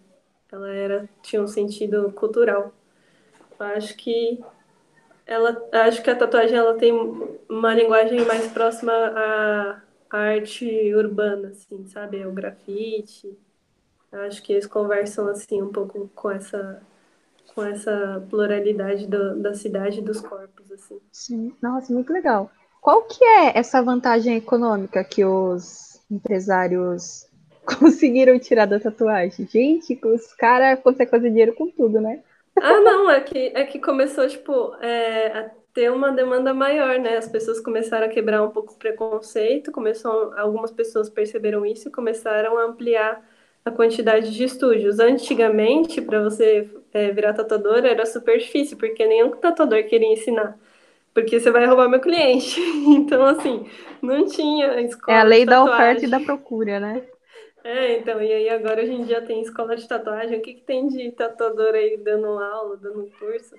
Ela 0.50 0.70
era, 0.70 1.08
tinha 1.22 1.42
um 1.42 1.46
sentido 1.46 2.10
cultural. 2.12 2.72
Eu 3.58 3.66
acho 3.66 3.96
que 3.96 4.42
ela, 5.26 5.68
acho 5.72 6.02
que 6.02 6.10
a 6.10 6.16
tatuagem 6.16 6.56
ela 6.56 6.74
tem 6.76 6.92
uma 7.48 7.74
linguagem 7.74 8.24
mais 8.24 8.50
próxima 8.52 8.92
à, 8.92 9.82
à 10.10 10.18
arte 10.18 10.94
urbana, 10.94 11.48
assim, 11.48 11.86
sabe? 11.86 12.24
O 12.26 12.32
grafite. 12.32 13.36
Eu 14.10 14.20
acho 14.22 14.42
que 14.42 14.52
eles 14.52 14.66
conversam 14.66 15.28
assim 15.28 15.62
um 15.62 15.72
pouco 15.72 16.10
com 16.14 16.30
essa 16.30 16.82
com 17.54 17.62
essa 17.62 18.24
pluralidade 18.30 19.06
do, 19.06 19.36
da 19.38 19.52
cidade 19.54 19.98
e 19.98 20.02
dos 20.02 20.20
corpos, 20.20 20.70
assim. 20.72 20.98
Sim, 21.10 21.54
nossa, 21.62 21.92
muito 21.92 22.12
legal. 22.12 22.50
Qual 22.82 23.02
que 23.02 23.24
é 23.24 23.56
essa 23.56 23.80
vantagem 23.80 24.36
econômica 24.36 25.04
que 25.04 25.24
os 25.24 26.02
empresários 26.10 27.28
conseguiram 27.78 28.36
tirar 28.40 28.66
da 28.66 28.80
tatuagem? 28.80 29.46
Gente, 29.46 29.96
os 30.04 30.32
caras 30.34 30.80
conseguem 30.80 31.08
fazer 31.08 31.30
dinheiro 31.30 31.54
com 31.54 31.70
tudo, 31.70 32.00
né? 32.00 32.20
Ah, 32.60 32.80
não, 32.80 33.08
é 33.08 33.20
que, 33.20 33.52
é 33.54 33.64
que 33.64 33.78
começou, 33.78 34.26
tipo, 34.26 34.74
é, 34.80 35.26
a 35.28 35.50
ter 35.72 35.92
uma 35.92 36.10
demanda 36.10 36.52
maior, 36.52 36.98
né? 36.98 37.16
As 37.16 37.28
pessoas 37.28 37.60
começaram 37.60 38.06
a 38.06 38.10
quebrar 38.10 38.42
um 38.42 38.50
pouco 38.50 38.72
o 38.72 38.76
preconceito, 38.76 39.70
começou, 39.70 40.34
algumas 40.36 40.72
pessoas 40.72 41.08
perceberam 41.08 41.64
isso 41.64 41.86
e 41.88 41.92
começaram 41.92 42.58
a 42.58 42.64
ampliar 42.64 43.24
a 43.64 43.70
quantidade 43.70 44.34
de 44.34 44.42
estúdios. 44.42 44.98
Antigamente, 44.98 46.02
para 46.02 46.20
você 46.20 46.68
é, 46.92 47.12
virar 47.12 47.32
tatuador, 47.32 47.86
era 47.86 48.04
super 48.04 48.36
difícil, 48.38 48.76
porque 48.76 49.06
nenhum 49.06 49.30
tatuador 49.30 49.84
queria 49.84 50.12
ensinar 50.12 50.58
porque 51.14 51.38
você 51.38 51.50
vai 51.50 51.66
roubar 51.66 51.88
meu 51.88 52.00
cliente. 52.00 52.60
Então, 52.86 53.24
assim, 53.24 53.66
não 54.00 54.26
tinha 54.26 54.80
escola. 54.80 55.16
É 55.16 55.20
a 55.20 55.24
lei 55.24 55.44
da 55.44 55.62
oferta 55.62 56.04
e 56.04 56.08
da 56.08 56.20
procura, 56.20 56.80
né? 56.80 57.02
É, 57.64 57.98
então, 57.98 58.20
e 58.20 58.32
aí 58.32 58.48
agora 58.48 58.82
a 58.82 58.86
gente 58.86 59.08
já 59.08 59.20
tem 59.20 59.40
escola 59.40 59.76
de 59.76 59.86
tatuagem. 59.86 60.38
O 60.38 60.42
que, 60.42 60.54
que 60.54 60.62
tem 60.62 60.88
de 60.88 61.12
tatuador 61.12 61.74
aí 61.74 61.96
dando 61.96 62.26
aula, 62.26 62.76
dando 62.76 63.10
curso? 63.18 63.54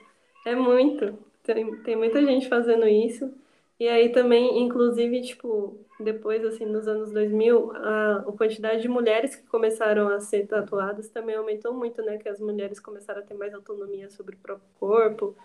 É 0.46 0.54
muito. 0.56 1.18
Tem, 1.44 1.76
tem 1.78 1.96
muita 1.96 2.22
gente 2.22 2.50
fazendo 2.50 2.88
isso. 2.88 3.34
E 3.80 3.88
aí 3.88 4.10
também, 4.10 4.62
inclusive, 4.62 5.22
tipo, 5.22 5.78
depois, 6.00 6.44
assim, 6.46 6.66
nos 6.66 6.88
anos 6.88 7.12
2000, 7.12 7.72
a, 7.76 8.18
a 8.28 8.32
quantidade 8.38 8.82
de 8.82 8.88
mulheres 8.88 9.36
que 9.36 9.48
começaram 9.48 10.10
a 10.10 10.20
ser 10.20 10.48
tatuadas 10.48 11.10
também 11.10 11.36
aumentou 11.36 11.74
muito, 11.74 12.02
né? 12.02 12.18
Que 12.18 12.30
as 12.30 12.40
mulheres 12.40 12.80
começaram 12.80 13.22
a 13.22 13.26
ter 13.26 13.34
mais 13.34 13.54
autonomia 13.54 14.10
sobre 14.10 14.36
o 14.36 14.40
próprio 14.40 14.68
corpo, 14.80 15.36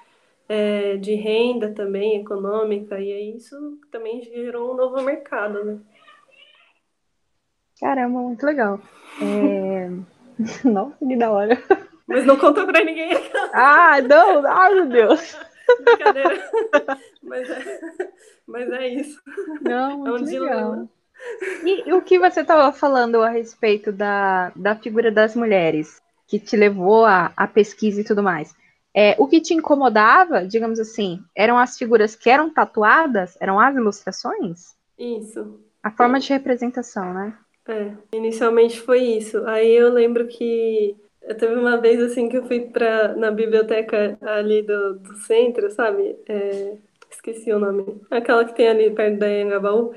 é, 0.49 0.97
de 0.97 1.15
renda 1.15 1.73
também, 1.75 2.21
econômica, 2.21 2.99
e 2.99 3.13
aí 3.13 3.37
isso 3.37 3.79
também 3.91 4.23
gerou 4.23 4.73
um 4.73 4.77
novo 4.77 5.03
mercado, 5.03 5.65
né? 5.65 5.79
Caramba, 7.81 8.19
muito 8.21 8.45
legal. 8.45 8.81
É... 9.21 9.89
Nossa, 10.65 10.97
que 10.99 11.17
da 11.17 11.31
hora. 11.31 11.59
Mas 12.07 12.25
não 12.25 12.37
conta 12.37 12.65
pra 12.65 12.83
ninguém. 12.83 13.11
Ah, 13.53 14.01
não, 14.01 14.47
ai 14.47 14.75
meu 14.75 14.87
Deus. 14.87 15.37
Brincadeira. 15.85 16.51
Mas 17.23 17.51
é, 17.51 17.81
mas 18.47 18.71
é 18.71 18.89
isso. 18.89 19.21
Não, 19.61 20.07
É 20.07 20.11
um 20.11 20.15
legal. 20.15 20.25
dilema. 20.25 20.89
E, 21.65 21.89
e 21.89 21.93
o 21.93 22.01
que 22.01 22.19
você 22.19 22.41
estava 22.41 22.73
falando 22.73 23.21
a 23.21 23.29
respeito 23.29 23.93
da, 23.93 24.51
da 24.57 24.75
figura 24.77 25.11
das 25.11 25.35
mulheres, 25.37 26.01
que 26.27 26.39
te 26.39 26.57
levou 26.57 27.05
à 27.05 27.47
pesquisa 27.53 28.01
e 28.01 28.05
tudo 28.05 28.23
mais? 28.23 28.55
É, 28.95 29.15
o 29.19 29.29
que 29.29 29.41
te 29.41 29.55
incomodava, 29.55 30.47
digamos 30.47 30.81
assim, 30.81 31.21
eram 31.37 31.59
as 31.59 31.77
figuras 31.77 32.17
que 32.17 32.31
eram 32.31 32.53
tatuadas? 32.53 33.37
Eram 33.41 33.61
as 33.61 33.75
ilustrações? 33.77 34.75
Isso. 34.99 35.61
A 35.83 35.91
forma 35.91 36.19
de 36.19 36.31
representação, 36.31 37.15
né? 37.15 37.39
É, 37.69 37.93
inicialmente 38.17 38.81
foi 38.81 39.01
isso. 39.03 39.45
Aí 39.47 39.71
eu 39.71 39.93
lembro 39.93 40.27
que 40.27 40.97
eu 41.23 41.37
teve 41.37 41.55
uma 41.55 41.77
vez 41.79 42.03
assim 42.03 42.29
que 42.29 42.39
eu 42.39 42.47
fui 42.47 42.61
pra, 42.61 43.15
na 43.15 43.31
biblioteca 43.31 44.19
ali 44.23 44.63
do, 44.63 44.99
do 45.01 45.15
centro, 45.19 45.71
sabe? 45.71 46.17
É, 46.27 46.79
esqueci 47.11 47.53
o 47.53 47.59
nome. 47.59 48.01
Aquela 48.11 48.45
que 48.45 48.55
tem 48.55 48.69
ali 48.69 48.91
perto 48.91 49.19
da 49.19 49.27
Anhangabaú. 49.27 49.95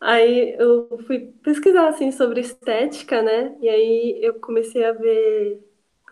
Aí 0.00 0.56
eu 0.58 0.98
fui 1.06 1.32
pesquisar 1.42 1.88
assim 1.88 2.10
sobre 2.10 2.40
estética, 2.40 3.22
né? 3.22 3.56
E 3.60 3.68
aí 3.68 4.18
eu 4.22 4.34
comecei 4.40 4.84
a 4.84 4.92
ver, 4.92 5.62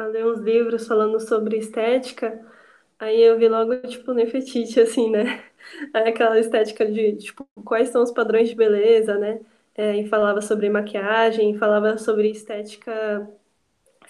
a 0.04 0.07
ler 0.07 0.26
uns 0.26 0.40
livros 0.40 0.87
falando 0.87 1.19
sobre 1.21 1.59
estética. 1.59 2.40
Aí 2.99 3.21
eu 3.23 3.38
vi 3.38 3.49
logo, 3.49 3.76
tipo, 3.88 4.12
Nefertiti, 4.14 4.80
assim, 4.80 5.11
né? 5.11 5.45
Aquela 5.95 6.38
estética 6.38 6.87
de, 6.87 7.16
tipo, 7.16 7.47
quais 7.64 7.90
são 7.90 8.02
os 8.02 8.12
padrões 8.12 8.49
de 8.49 8.54
beleza, 8.57 9.19
né? 9.19 9.40
É, 9.75 9.97
e 9.97 10.09
falava 10.09 10.40
sobre 10.42 10.69
maquiagem, 10.71 11.59
falava 11.59 11.99
sobre 11.99 12.30
estética 12.30 13.28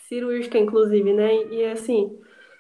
cirúrgica, 0.09 0.59
inclusive, 0.59 1.13
né? 1.13 1.35
E, 1.53 1.65
assim, 1.67 2.19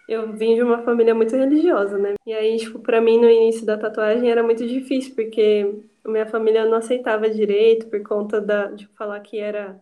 eu 0.08 0.32
vim 0.32 0.54
de 0.54 0.62
uma 0.62 0.82
família 0.82 1.14
muito 1.14 1.34
religiosa, 1.36 1.98
né? 1.98 2.14
E 2.26 2.32
aí, 2.32 2.58
tipo, 2.58 2.78
pra 2.80 3.00
mim, 3.00 3.18
no 3.20 3.28
início 3.28 3.66
da 3.66 3.78
tatuagem 3.78 4.30
era 4.30 4.42
muito 4.42 4.66
difícil, 4.66 5.14
porque 5.14 5.82
minha 6.06 6.26
família 6.26 6.64
não 6.66 6.74
aceitava 6.78 7.28
direito 7.30 7.88
por 7.88 8.02
conta 8.02 8.40
da, 8.40 8.66
de 8.66 8.86
falar 8.88 9.20
que 9.20 9.38
era, 9.38 9.80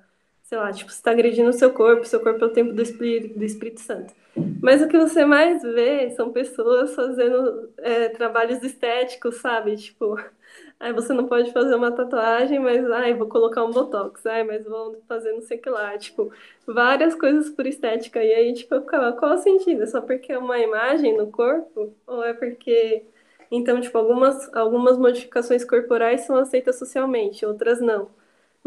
sei 0.48 0.56
lá, 0.56 0.72
tipo, 0.72 0.90
você 0.90 1.02
tá 1.02 1.10
agredindo 1.10 1.50
o 1.50 1.52
seu 1.52 1.70
corpo, 1.72 2.06
seu 2.06 2.20
corpo 2.20 2.42
é 2.42 2.46
o 2.48 2.50
templo 2.50 2.72
do 2.72 2.80
Espírito, 2.80 3.38
do 3.38 3.44
Espírito 3.44 3.80
Santo. 3.80 4.14
Mas 4.62 4.80
o 4.80 4.88
que 4.88 4.96
você 4.96 5.24
mais 5.24 5.62
vê 5.62 6.10
são 6.10 6.32
pessoas 6.32 6.94
fazendo 6.94 7.70
é, 7.78 8.08
trabalhos 8.08 8.62
estéticos, 8.62 9.36
sabe? 9.36 9.76
Tipo, 9.76 10.16
Aí 10.80 10.92
você 10.92 11.12
não 11.12 11.26
pode 11.26 11.52
fazer 11.52 11.74
uma 11.74 11.92
tatuagem, 11.92 12.58
mas 12.60 12.88
ai, 12.90 13.12
vou 13.12 13.28
colocar 13.28 13.64
um 13.64 13.70
botox, 13.72 14.24
ai, 14.26 14.44
mas 14.44 14.64
vou 14.64 15.02
fazer 15.08 15.32
não 15.32 15.42
sei 15.42 15.58
o 15.58 15.60
que 15.60 15.68
lá, 15.68 15.98
tipo, 15.98 16.32
várias 16.66 17.14
coisas 17.14 17.50
por 17.50 17.66
estética. 17.66 18.22
E 18.24 18.32
aí, 18.32 18.54
tipo, 18.54 18.74
eu 18.74 18.82
ficava, 18.82 19.12
qual 19.12 19.34
o 19.34 19.38
sentido? 19.38 19.82
É 19.82 19.86
só 19.86 20.00
porque 20.00 20.32
é 20.32 20.38
uma 20.38 20.58
imagem 20.58 21.16
no 21.16 21.26
corpo? 21.30 21.92
Ou 22.06 22.24
é 22.24 22.32
porque. 22.32 23.02
Então, 23.50 23.80
tipo, 23.80 23.98
algumas, 23.98 24.54
algumas 24.54 24.96
modificações 24.98 25.64
corporais 25.64 26.22
são 26.22 26.36
aceitas 26.36 26.78
socialmente, 26.78 27.44
outras 27.44 27.80
não. 27.80 28.08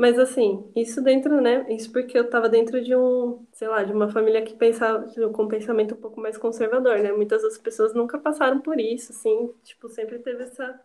Mas 0.02 0.18
assim, 0.18 0.72
isso 0.76 1.00
dentro, 1.02 1.40
né? 1.42 1.66
Isso 1.72 1.92
porque 1.92 2.18
eu 2.18 2.28
tava 2.30 2.50
dentro 2.50 2.84
de 2.84 2.96
um, 2.96 3.46
sei 3.54 3.68
lá, 3.68 3.84
de 3.84 3.94
uma 3.94 4.10
família 4.12 4.42
que 4.44 4.56
pensava 4.56 5.06
com 5.32 5.44
um 5.44 5.48
pensamento 5.48 5.94
um 5.94 5.98
pouco 6.02 6.20
mais 6.20 6.38
conservador, 6.40 6.98
né? 7.00 7.12
Muitas 7.12 7.44
das 7.44 7.56
pessoas 7.60 7.94
nunca 7.94 8.18
passaram 8.18 8.60
por 8.62 8.80
isso, 8.80 9.12
assim, 9.12 9.54
tipo, 9.64 9.88
sempre 9.90 10.20
teve 10.20 10.44
essa 10.44 10.80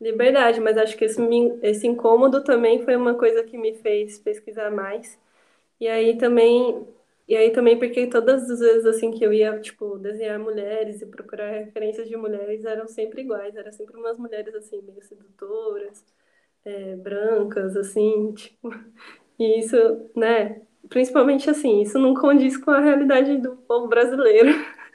Liberdade, 0.00 0.60
mas 0.60 0.78
acho 0.78 0.96
que 0.96 1.04
esse, 1.06 1.20
esse 1.62 1.86
incômodo 1.88 2.44
também 2.44 2.84
foi 2.84 2.96
uma 2.96 3.14
coisa 3.16 3.44
que 3.44 3.58
me 3.58 3.74
fez 3.74 4.18
pesquisar 4.18 4.70
mais. 4.70 5.18
E 5.80 5.88
aí 5.88 6.16
também, 6.18 6.86
e 7.28 7.36
aí 7.36 7.50
também 7.52 7.78
porque 7.78 8.06
todas 8.08 8.50
as 8.50 8.60
vezes 8.60 8.86
assim 8.86 9.10
que 9.12 9.24
eu 9.24 9.32
ia, 9.32 9.60
tipo, 9.60 9.98
desenhar 9.98 10.38
mulheres 10.40 11.02
e 11.02 11.06
procurar 11.06 11.50
referências 11.50 12.08
de 12.08 12.16
mulheres 12.16 12.64
eram 12.64 12.86
sempre 12.88 13.22
iguais, 13.22 13.56
era 13.56 13.72
sempre 13.72 13.96
umas 13.96 14.18
mulheres 14.18 14.54
assim, 14.54 14.80
meio 14.82 15.02
sedutoras, 15.02 16.04
é, 16.64 16.96
brancas, 16.96 17.76
assim, 17.76 18.32
tipo, 18.34 18.70
e 19.38 19.60
isso, 19.60 19.76
né, 20.16 20.62
principalmente 20.88 21.50
assim, 21.50 21.82
isso 21.82 21.98
não 21.98 22.14
condiz 22.14 22.56
com 22.56 22.70
a 22.70 22.80
realidade 22.80 23.38
do 23.38 23.56
povo 23.56 23.88
brasileiro, 23.88 24.50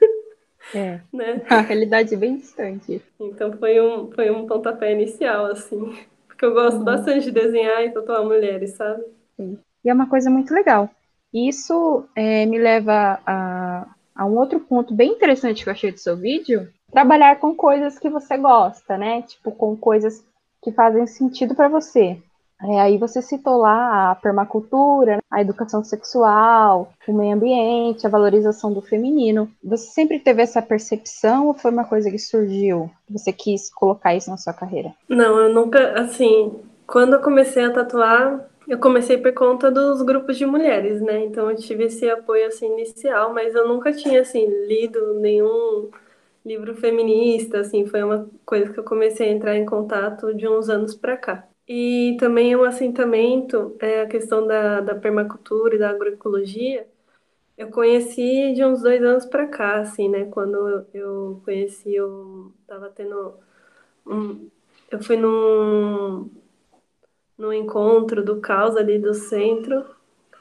É. 0.72 1.02
né? 1.12 1.42
A 1.50 1.60
realidade 1.60 2.14
é 2.14 2.16
bem 2.16 2.38
distante. 2.38 3.02
Então 3.20 3.52
foi 3.58 3.80
um, 3.80 4.10
foi 4.12 4.30
um 4.30 4.46
pontapé 4.46 4.92
inicial, 4.92 5.46
assim. 5.46 5.78
Porque 6.26 6.44
eu 6.44 6.52
gosto 6.54 6.82
Uhum, 6.82 6.84
bastante 6.84 7.24
de 7.26 7.30
desenhar 7.32 7.82
e 7.84 7.90
tatuar 7.92 8.24
mulheres, 8.24 8.76
sabe? 8.76 9.04
sim. 9.36 9.58
E 9.84 9.90
é 9.90 9.94
uma 9.94 10.08
coisa 10.08 10.30
muito 10.30 10.52
legal. 10.52 10.90
Isso 11.32 12.04
é, 12.16 12.46
me 12.46 12.58
leva 12.58 13.20
a, 13.26 13.86
a 14.14 14.26
um 14.26 14.36
outro 14.38 14.60
ponto 14.60 14.94
bem 14.94 15.12
interessante 15.12 15.62
que 15.62 15.68
eu 15.68 15.72
achei 15.72 15.92
do 15.92 15.98
seu 15.98 16.16
vídeo. 16.16 16.68
Trabalhar 16.90 17.38
com 17.38 17.54
coisas 17.54 17.98
que 17.98 18.08
você 18.08 18.36
gosta, 18.38 18.96
né? 18.96 19.22
Tipo, 19.22 19.52
com 19.52 19.76
coisas 19.76 20.24
que 20.68 20.76
fazem 20.76 21.06
sentido 21.06 21.54
para 21.54 21.68
você. 21.68 22.18
É, 22.60 22.80
aí 22.80 22.98
você 22.98 23.22
citou 23.22 23.58
lá 23.58 24.10
a 24.10 24.14
permacultura, 24.16 25.20
a 25.30 25.40
educação 25.40 25.84
sexual, 25.84 26.92
o 27.06 27.12
meio 27.12 27.34
ambiente, 27.34 28.04
a 28.04 28.10
valorização 28.10 28.72
do 28.72 28.82
feminino. 28.82 29.48
Você 29.62 29.86
sempre 29.92 30.18
teve 30.18 30.42
essa 30.42 30.60
percepção 30.60 31.46
ou 31.46 31.54
foi 31.54 31.70
uma 31.70 31.84
coisa 31.84 32.10
que 32.10 32.18
surgiu? 32.18 32.90
Você 33.08 33.32
quis 33.32 33.72
colocar 33.72 34.14
isso 34.14 34.28
na 34.28 34.36
sua 34.36 34.52
carreira? 34.52 34.92
Não, 35.08 35.38
eu 35.38 35.54
nunca, 35.54 36.00
assim, 36.00 36.52
quando 36.84 37.12
eu 37.14 37.20
comecei 37.20 37.64
a 37.64 37.72
tatuar, 37.72 38.44
eu 38.66 38.78
comecei 38.78 39.16
por 39.16 39.32
conta 39.32 39.70
dos 39.70 40.02
grupos 40.02 40.36
de 40.36 40.44
mulheres, 40.44 41.00
né? 41.00 41.24
Então 41.24 41.48
eu 41.48 41.56
tive 41.56 41.84
esse 41.84 42.10
apoio, 42.10 42.48
assim, 42.48 42.66
inicial, 42.72 43.32
mas 43.32 43.54
eu 43.54 43.68
nunca 43.68 43.92
tinha, 43.92 44.20
assim, 44.20 44.44
lido 44.66 45.14
nenhum 45.14 45.90
livro 46.44 46.74
feminista, 46.76 47.60
assim, 47.60 47.86
foi 47.86 48.02
uma 48.02 48.28
coisa 48.46 48.72
que 48.72 48.78
eu 48.80 48.84
comecei 48.84 49.28
a 49.28 49.32
entrar 49.32 49.56
em 49.56 49.66
contato 49.66 50.34
de 50.34 50.48
uns 50.48 50.68
anos 50.68 50.94
pra 50.94 51.16
cá. 51.16 51.48
E 51.68 52.16
também 52.18 52.56
o 52.56 52.64
assentamento, 52.64 53.76
é, 53.80 54.02
a 54.02 54.06
questão 54.08 54.46
da, 54.46 54.80
da 54.80 54.94
permacultura 54.94 55.76
e 55.76 55.78
da 55.78 55.90
agroecologia, 55.90 56.86
Eu 57.56 57.70
conheci 57.70 58.52
de 58.54 58.64
uns 58.64 58.82
dois 58.82 59.02
anos 59.02 59.26
pra 59.26 59.46
cá, 59.48 59.80
assim, 59.80 60.08
né? 60.08 60.26
Quando 60.26 60.86
eu 60.94 61.40
conheci, 61.44 61.94
eu 61.94 62.52
tava 62.66 62.90
tendo 62.90 63.34
um. 64.06 64.50
Eu 64.90 65.02
fui 65.02 65.16
num, 65.16 66.30
num 67.38 67.52
encontro 67.52 68.22
do 68.22 68.38
Caos 68.40 68.76
ali 68.76 68.98
do 68.98 69.14
centro, 69.14 69.84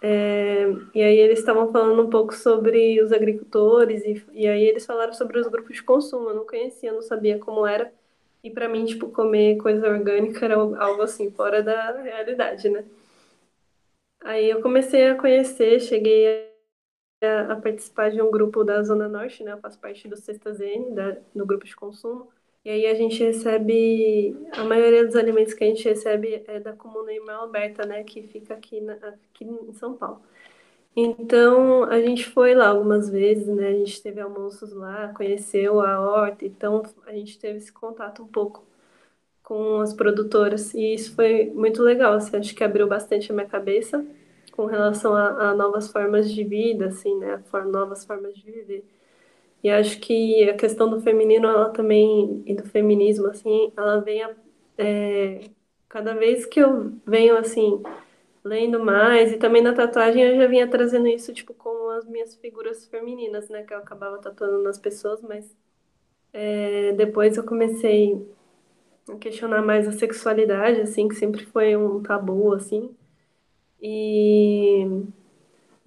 é, 0.01 0.65
e 0.93 1.01
aí 1.01 1.17
eles 1.17 1.39
estavam 1.39 1.71
falando 1.71 2.03
um 2.03 2.09
pouco 2.09 2.33
sobre 2.35 3.01
os 3.01 3.11
agricultores, 3.11 4.03
e, 4.05 4.25
e 4.33 4.47
aí 4.47 4.63
eles 4.63 4.85
falaram 4.85 5.13
sobre 5.13 5.39
os 5.39 5.47
grupos 5.47 5.75
de 5.75 5.83
consumo. 5.83 6.29
Eu 6.29 6.35
não 6.35 6.45
conhecia, 6.45 6.91
não 6.93 7.01
sabia 7.01 7.39
como 7.39 7.65
era, 7.65 7.93
e 8.43 8.49
pra 8.51 8.69
mim, 8.69 8.85
tipo, 8.85 9.09
comer 9.09 9.57
coisa 9.57 9.87
orgânica 9.89 10.45
era 10.45 10.55
algo 10.55 11.01
assim, 11.01 11.31
fora 11.31 11.63
da 11.63 12.01
realidade, 12.01 12.69
né? 12.69 12.85
Aí 14.21 14.49
eu 14.49 14.61
comecei 14.61 15.07
a 15.09 15.15
conhecer, 15.15 15.79
cheguei 15.79 16.51
a 17.49 17.55
participar 17.55 18.11
de 18.11 18.21
um 18.21 18.29
grupo 18.29 18.63
da 18.63 18.83
Zona 18.83 19.07
Norte, 19.07 19.43
né? 19.43 19.53
Eu 19.53 19.59
faço 19.59 19.79
parte 19.79 20.07
do 20.07 20.17
Sexta 20.17 20.53
ZN, 20.53 20.93
da, 20.93 21.17
do 21.35 21.45
grupo 21.45 21.65
de 21.65 21.75
consumo. 21.75 22.31
E 22.67 22.69
aí 22.69 22.85
a 22.85 22.93
gente 22.95 23.23
recebe, 23.23 24.35
a 24.51 24.61
maioria 24.65 25.05
dos 25.05 25.15
alimentos 25.15 25.53
que 25.53 25.63
a 25.63 25.67
gente 25.67 25.87
recebe 25.87 26.43
é 26.45 26.59
da 26.59 26.73
Comuna 26.73 27.13
Irmã 27.13 27.35
Alberta, 27.35 27.85
né? 27.85 28.03
Que 28.03 28.23
fica 28.27 28.55
aqui, 28.55 28.81
na, 28.81 28.93
aqui 28.95 29.45
em 29.45 29.71
São 29.73 29.95
Paulo. 29.95 30.21
Então 30.95 31.85
a 31.85 32.01
gente 32.01 32.25
foi 32.25 32.53
lá 32.55 32.67
algumas 32.67 33.09
vezes, 33.09 33.47
né? 33.47 33.69
A 33.69 33.73
gente 33.73 34.01
teve 34.03 34.19
almoços 34.19 34.73
lá, 34.73 35.13
conheceu 35.13 35.79
a 35.79 35.99
horta, 36.01 36.45
então 36.45 36.83
a 37.05 37.13
gente 37.13 37.39
teve 37.39 37.57
esse 37.59 37.71
contato 37.71 38.21
um 38.21 38.27
pouco 38.27 38.65
com 39.43 39.79
as 39.79 39.93
produtoras. 39.93 40.73
E 40.73 40.93
isso 40.93 41.15
foi 41.15 41.45
muito 41.51 41.81
legal, 41.81 42.15
assim, 42.15 42.35
acho 42.37 42.53
que 42.55 42.65
abriu 42.65 42.87
bastante 42.87 43.31
a 43.31 43.35
minha 43.35 43.47
cabeça 43.47 44.05
com 44.51 44.65
relação 44.65 45.15
a, 45.15 45.51
a 45.51 45.55
novas 45.55 45.89
formas 45.89 46.29
de 46.33 46.43
vida, 46.43 46.87
assim, 46.87 47.17
né? 47.17 47.41
Novas 47.71 48.05
formas 48.05 48.35
de 48.35 48.43
viver. 48.51 48.85
E 49.63 49.69
acho 49.69 49.99
que 49.99 50.49
a 50.49 50.55
questão 50.57 50.89
do 50.89 51.01
feminino, 51.01 51.47
ela 51.47 51.69
também, 51.71 52.43
e 52.45 52.55
do 52.55 52.63
feminismo, 52.65 53.27
assim, 53.27 53.71
ela 53.77 53.99
vem, 54.01 54.23
a- 54.23 54.35
é, 54.77 55.41
cada 55.89 56.13
vez 56.15 56.45
que 56.45 56.59
eu 56.59 56.93
venho, 57.05 57.37
assim, 57.37 57.81
lendo 58.43 58.79
mais. 58.83 59.31
E 59.33 59.37
também 59.37 59.61
na 59.63 59.73
tatuagem 59.73 60.23
eu 60.23 60.37
já 60.37 60.47
vinha 60.47 60.69
trazendo 60.69 61.07
isso, 61.07 61.33
tipo, 61.33 61.53
com 61.53 61.89
as 61.91 62.05
minhas 62.07 62.35
figuras 62.37 62.87
femininas, 62.87 63.49
né? 63.49 63.63
Que 63.63 63.73
eu 63.73 63.79
acabava 63.79 64.19
tatuando 64.19 64.63
nas 64.63 64.77
pessoas, 64.79 65.21
mas 65.21 65.55
é, 66.33 66.93
depois 66.93 67.37
eu 67.37 67.43
comecei 67.45 68.27
a 69.09 69.17
questionar 69.17 69.61
mais 69.63 69.87
a 69.87 69.91
sexualidade, 69.93 70.81
assim, 70.81 71.07
que 71.07 71.15
sempre 71.15 71.45
foi 71.47 71.75
um 71.77 72.01
tabu, 72.03 72.53
assim. 72.53 72.95
E, 73.81 74.85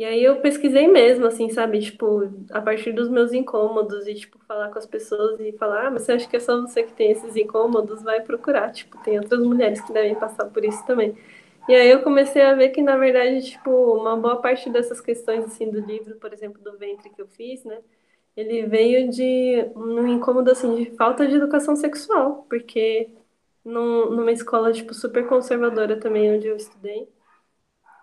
e 0.00 0.04
aí 0.06 0.24
eu 0.24 0.40
pesquisei 0.40 0.88
mesmo, 0.88 1.26
assim, 1.26 1.50
sabe? 1.50 1.78
Tipo, 1.78 2.22
a 2.52 2.62
partir 2.62 2.90
dos 2.90 3.10
meus 3.10 3.34
incômodos 3.34 4.06
e, 4.06 4.14
tipo, 4.14 4.38
falar 4.48 4.70
com 4.70 4.78
as 4.78 4.86
pessoas 4.86 5.38
e 5.38 5.52
falar, 5.52 5.88
ah, 5.88 5.90
mas 5.90 6.04
você 6.04 6.12
acha 6.12 6.26
que 6.26 6.36
é 6.36 6.40
só 6.40 6.58
você 6.58 6.82
que 6.84 6.94
tem 6.94 7.10
esses 7.10 7.36
incômodos? 7.36 8.02
Vai 8.02 8.22
procurar, 8.22 8.72
tipo, 8.72 8.96
tem 9.04 9.18
outras 9.18 9.42
mulheres 9.42 9.78
que 9.82 9.92
devem 9.92 10.14
passar 10.14 10.46
por 10.46 10.64
isso 10.64 10.82
também. 10.86 11.14
E 11.68 11.74
aí 11.74 11.90
eu 11.90 12.02
comecei 12.02 12.40
a 12.40 12.54
ver 12.54 12.70
que, 12.70 12.80
na 12.80 12.96
verdade, 12.96 13.42
tipo, 13.50 13.70
uma 13.70 14.16
boa 14.16 14.40
parte 14.40 14.70
dessas 14.70 15.02
questões, 15.02 15.44
assim, 15.44 15.70
do 15.70 15.80
livro, 15.80 16.16
por 16.16 16.32
exemplo, 16.32 16.62
do 16.62 16.78
ventre 16.78 17.10
que 17.10 17.20
eu 17.20 17.28
fiz, 17.28 17.62
né? 17.66 17.78
Ele 18.34 18.64
veio 18.66 19.10
de 19.10 19.70
um 19.76 20.06
incômodo, 20.08 20.50
assim, 20.50 20.76
de 20.76 20.96
falta 20.96 21.28
de 21.28 21.34
educação 21.36 21.76
sexual, 21.76 22.46
porque 22.48 23.10
num, 23.62 24.10
numa 24.10 24.32
escola, 24.32 24.72
tipo, 24.72 24.94
super 24.94 25.26
conservadora 25.28 26.00
também, 26.00 26.34
onde 26.34 26.46
eu 26.46 26.56
estudei, 26.56 27.06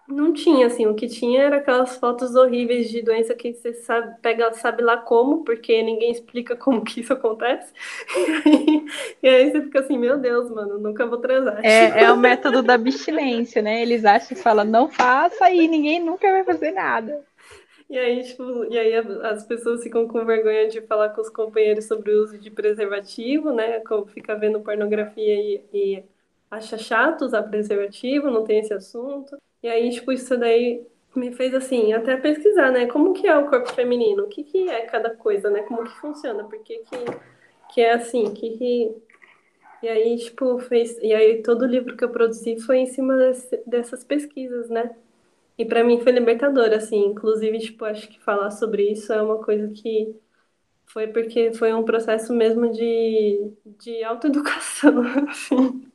não 0.07 0.33
tinha, 0.33 0.67
assim, 0.67 0.87
o 0.87 0.95
que 0.95 1.07
tinha 1.07 1.43
era 1.43 1.57
aquelas 1.57 1.97
fotos 1.97 2.33
horríveis 2.33 2.89
de 2.89 3.01
doença 3.01 3.35
que 3.35 3.53
você 3.53 3.73
sabe, 3.73 4.15
pega, 4.21 4.53
sabe 4.53 4.81
lá 4.81 4.97
como, 4.97 5.43
porque 5.43 5.83
ninguém 5.83 6.11
explica 6.11 6.55
como 6.57 6.83
que 6.83 7.01
isso 7.01 7.11
acontece. 7.11 7.73
E 8.15 8.47
aí, 8.47 8.85
e 9.23 9.27
aí 9.27 9.51
você 9.51 9.61
fica 9.63 9.79
assim, 9.81 9.97
meu 9.97 10.17
Deus, 10.17 10.49
mano, 10.49 10.79
nunca 10.79 11.05
vou 11.05 11.17
transar. 11.17 11.59
É, 11.63 12.03
é 12.03 12.11
o 12.11 12.17
método 12.17 12.63
da 12.63 12.75
abstinência, 12.75 13.61
né? 13.61 13.81
Eles 13.81 14.05
acham 14.05 14.29
que 14.29 14.35
fala, 14.35 14.63
não 14.63 14.87
faça 14.87 15.51
e 15.51 15.67
ninguém 15.67 15.99
nunca 15.99 16.31
vai 16.31 16.43
fazer 16.43 16.71
nada. 16.71 17.25
E 17.89 17.97
aí, 17.97 18.23
tipo, 18.23 18.65
e 18.65 18.77
aí 18.77 18.93
as 19.23 19.45
pessoas 19.45 19.81
ficam 19.81 20.07
com 20.07 20.25
vergonha 20.25 20.67
de 20.67 20.81
falar 20.81 21.09
com 21.09 21.21
os 21.21 21.29
companheiros 21.29 21.85
sobre 21.85 22.11
o 22.13 22.23
uso 22.23 22.37
de 22.37 22.51
preservativo, 22.51 23.53
né? 23.53 23.79
Como 23.81 24.05
fica 24.05 24.35
vendo 24.35 24.59
pornografia 24.59 25.35
e, 25.35 25.63
e 25.73 26.03
acha 26.51 26.77
chato 26.77 27.23
usar 27.23 27.43
preservativo, 27.43 28.29
não 28.29 28.43
tem 28.43 28.59
esse 28.59 28.73
assunto. 28.73 29.37
E 29.63 29.67
aí, 29.67 29.89
tipo, 29.91 30.11
isso 30.11 30.37
daí 30.37 30.85
me 31.15 31.31
fez 31.33 31.53
assim, 31.53 31.93
até 31.93 32.17
pesquisar, 32.17 32.71
né? 32.71 32.87
Como 32.87 33.13
que 33.13 33.27
é 33.27 33.37
o 33.37 33.49
corpo 33.49 33.71
feminino? 33.73 34.23
O 34.23 34.27
que, 34.27 34.43
que 34.43 34.69
é 34.69 34.85
cada 34.85 35.15
coisa, 35.15 35.49
né? 35.49 35.63
Como 35.63 35.83
que 35.83 35.99
funciona? 35.99 36.43
Por 36.43 36.59
que, 36.63 36.79
que, 36.79 37.05
que 37.73 37.81
é 37.81 37.93
assim? 37.93 38.33
Que, 38.33 38.57
que... 38.57 38.95
E 39.83 39.87
aí, 39.89 40.17
tipo, 40.17 40.57
fez. 40.59 40.97
E 40.99 41.13
aí 41.13 41.41
todo 41.43 41.63
o 41.63 41.67
livro 41.67 41.95
que 41.95 42.03
eu 42.03 42.09
produzi 42.09 42.59
foi 42.59 42.77
em 42.79 42.87
cima 42.87 43.15
desse, 43.17 43.63
dessas 43.65 44.03
pesquisas, 44.03 44.69
né? 44.69 44.95
E 45.57 45.65
para 45.65 45.83
mim 45.83 46.01
foi 46.01 46.11
libertador, 46.11 46.71
assim. 46.73 47.05
Inclusive, 47.07 47.59
tipo, 47.59 47.85
acho 47.85 48.07
que 48.09 48.19
falar 48.21 48.51
sobre 48.51 48.91
isso 48.91 49.13
é 49.13 49.21
uma 49.21 49.43
coisa 49.43 49.69
que 49.69 50.15
foi 50.85 51.07
porque 51.07 51.53
foi 51.53 51.73
um 51.73 51.83
processo 51.83 52.33
mesmo 52.33 52.71
de, 52.71 53.51
de 53.79 54.03
autoeducação, 54.03 55.03
assim. 55.29 55.91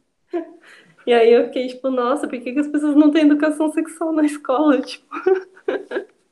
E 1.06 1.12
aí 1.12 1.32
eu 1.32 1.46
fiquei 1.46 1.68
tipo, 1.68 1.90
nossa, 1.90 2.28
por 2.28 2.38
que, 2.40 2.52
que 2.52 2.58
as 2.60 2.68
pessoas 2.68 2.94
não 2.94 3.10
têm 3.10 3.22
educação 3.22 3.70
sexual 3.72 4.12
na 4.12 4.24
escola? 4.24 4.80
Tipo. 4.82 5.06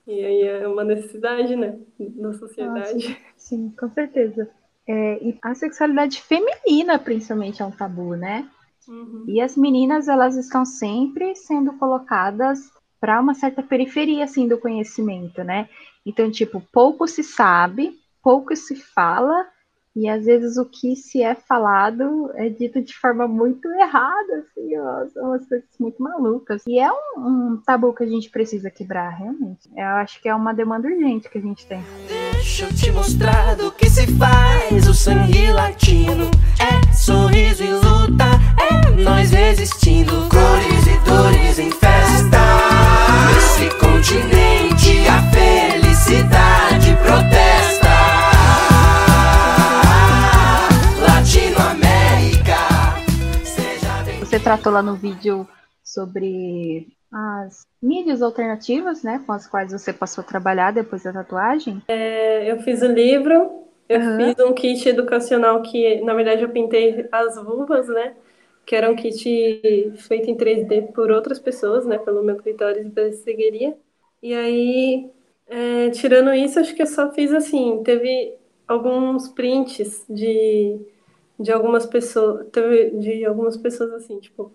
e 0.06 0.24
aí 0.24 0.42
é 0.42 0.68
uma 0.68 0.84
necessidade, 0.84 1.56
né, 1.56 1.78
da 1.98 2.32
sociedade. 2.32 3.00
Sim, 3.00 3.16
sim, 3.36 3.74
com 3.78 3.88
certeza. 3.90 4.50
É, 4.86 5.24
e 5.24 5.38
a 5.42 5.54
sexualidade 5.54 6.20
feminina, 6.20 6.98
principalmente, 6.98 7.62
é 7.62 7.64
um 7.64 7.70
tabu, 7.70 8.16
né? 8.16 8.48
Uhum. 8.88 9.24
E 9.28 9.40
as 9.40 9.56
meninas, 9.56 10.08
elas 10.08 10.36
estão 10.36 10.64
sempre 10.64 11.36
sendo 11.36 11.74
colocadas 11.74 12.70
para 13.00 13.20
uma 13.20 13.34
certa 13.34 13.62
periferia, 13.62 14.24
assim, 14.24 14.48
do 14.48 14.58
conhecimento, 14.58 15.44
né? 15.44 15.68
Então, 16.04 16.30
tipo, 16.30 16.60
pouco 16.72 17.06
se 17.06 17.22
sabe, 17.22 17.98
pouco 18.22 18.54
se 18.56 18.74
fala, 18.76 19.46
e 20.00 20.08
às 20.08 20.24
vezes 20.24 20.56
o 20.56 20.64
que 20.64 20.96
se 20.96 21.22
é 21.22 21.34
falado 21.34 22.30
é 22.34 22.48
dito 22.48 22.80
de 22.80 22.96
forma 22.96 23.28
muito 23.28 23.68
errada, 23.68 24.38
assim, 24.38 24.78
ó, 24.78 25.06
são 25.08 25.24
umas 25.26 25.46
coisas 25.46 25.68
muito 25.78 26.02
malucas. 26.02 26.62
E 26.66 26.78
é 26.78 26.90
um, 26.90 27.18
um, 27.18 27.62
tabu 27.66 27.92
que 27.92 28.04
a 28.04 28.06
gente 28.06 28.30
precisa 28.30 28.70
quebrar, 28.70 29.10
realmente. 29.10 29.68
Eu 29.76 29.84
acho 29.96 30.18
que 30.22 30.28
é 30.30 30.34
uma 30.34 30.54
demanda 30.54 30.88
urgente 30.88 31.28
que 31.28 31.36
a 31.36 31.40
gente 31.42 31.66
tem. 31.66 31.82
Deixa 32.32 32.64
eu 32.64 32.74
te 32.74 32.90
mostrar 32.92 33.54
do 33.56 33.70
que 33.72 33.90
se 33.90 34.06
faz 34.16 34.88
o 34.88 34.94
sangue 34.94 35.52
latino. 35.52 36.30
É 36.58 36.94
sorriso 36.94 37.62
e 37.62 37.70
luta, 37.70 38.24
é 38.58 39.02
nós 39.02 39.30
resistindo. 39.32 40.12
Cores 40.30 40.86
e 40.86 40.98
dores 41.04 41.58
em 41.58 41.70
festa. 41.70 42.38
Nesse 43.34 43.68
continente 43.78 45.06
a 45.08 45.22
felicidade 45.30 46.96
protesta. 47.04 47.59
Tratou 54.42 54.72
lá 54.72 54.82
no 54.82 54.94
vídeo 54.94 55.46
sobre 55.84 56.88
as 57.12 57.66
mídias 57.82 58.22
alternativas, 58.22 59.02
né, 59.02 59.22
com 59.26 59.32
as 59.32 59.46
quais 59.46 59.72
você 59.72 59.92
passou 59.92 60.22
a 60.22 60.26
trabalhar 60.26 60.72
depois 60.72 61.02
da 61.02 61.12
tatuagem? 61.12 61.82
É, 61.88 62.50
eu 62.50 62.60
fiz 62.60 62.82
o 62.82 62.86
livro, 62.86 63.64
eu 63.88 64.00
uhum. 64.00 64.16
fiz 64.16 64.44
um 64.44 64.52
kit 64.52 64.88
educacional 64.88 65.60
que, 65.62 66.00
na 66.02 66.14
verdade, 66.14 66.42
eu 66.42 66.48
pintei 66.48 67.06
as 67.12 67.36
vulvas, 67.36 67.88
né, 67.88 68.14
que 68.64 68.74
era 68.74 68.90
um 68.90 68.94
kit 68.94 69.92
feito 69.96 70.30
em 70.30 70.36
3D 70.36 70.92
por 70.92 71.10
outras 71.10 71.38
pessoas, 71.38 71.84
né, 71.84 71.98
pelo 71.98 72.22
meu 72.22 72.36
critério 72.36 72.88
de 72.88 73.12
cegueria. 73.12 73.76
E 74.22 74.32
aí, 74.32 75.10
é, 75.48 75.90
tirando 75.90 76.32
isso, 76.32 76.60
acho 76.60 76.74
que 76.74 76.82
eu 76.82 76.86
só 76.86 77.12
fiz 77.12 77.32
assim, 77.32 77.82
teve 77.84 78.34
alguns 78.66 79.28
prints 79.28 80.04
de 80.08 80.78
de 81.40 81.50
algumas 81.50 81.86
pessoas, 81.86 82.46
de 83.00 83.24
algumas 83.24 83.56
pessoas 83.56 83.92
assim, 83.92 84.20
tipo, 84.20 84.52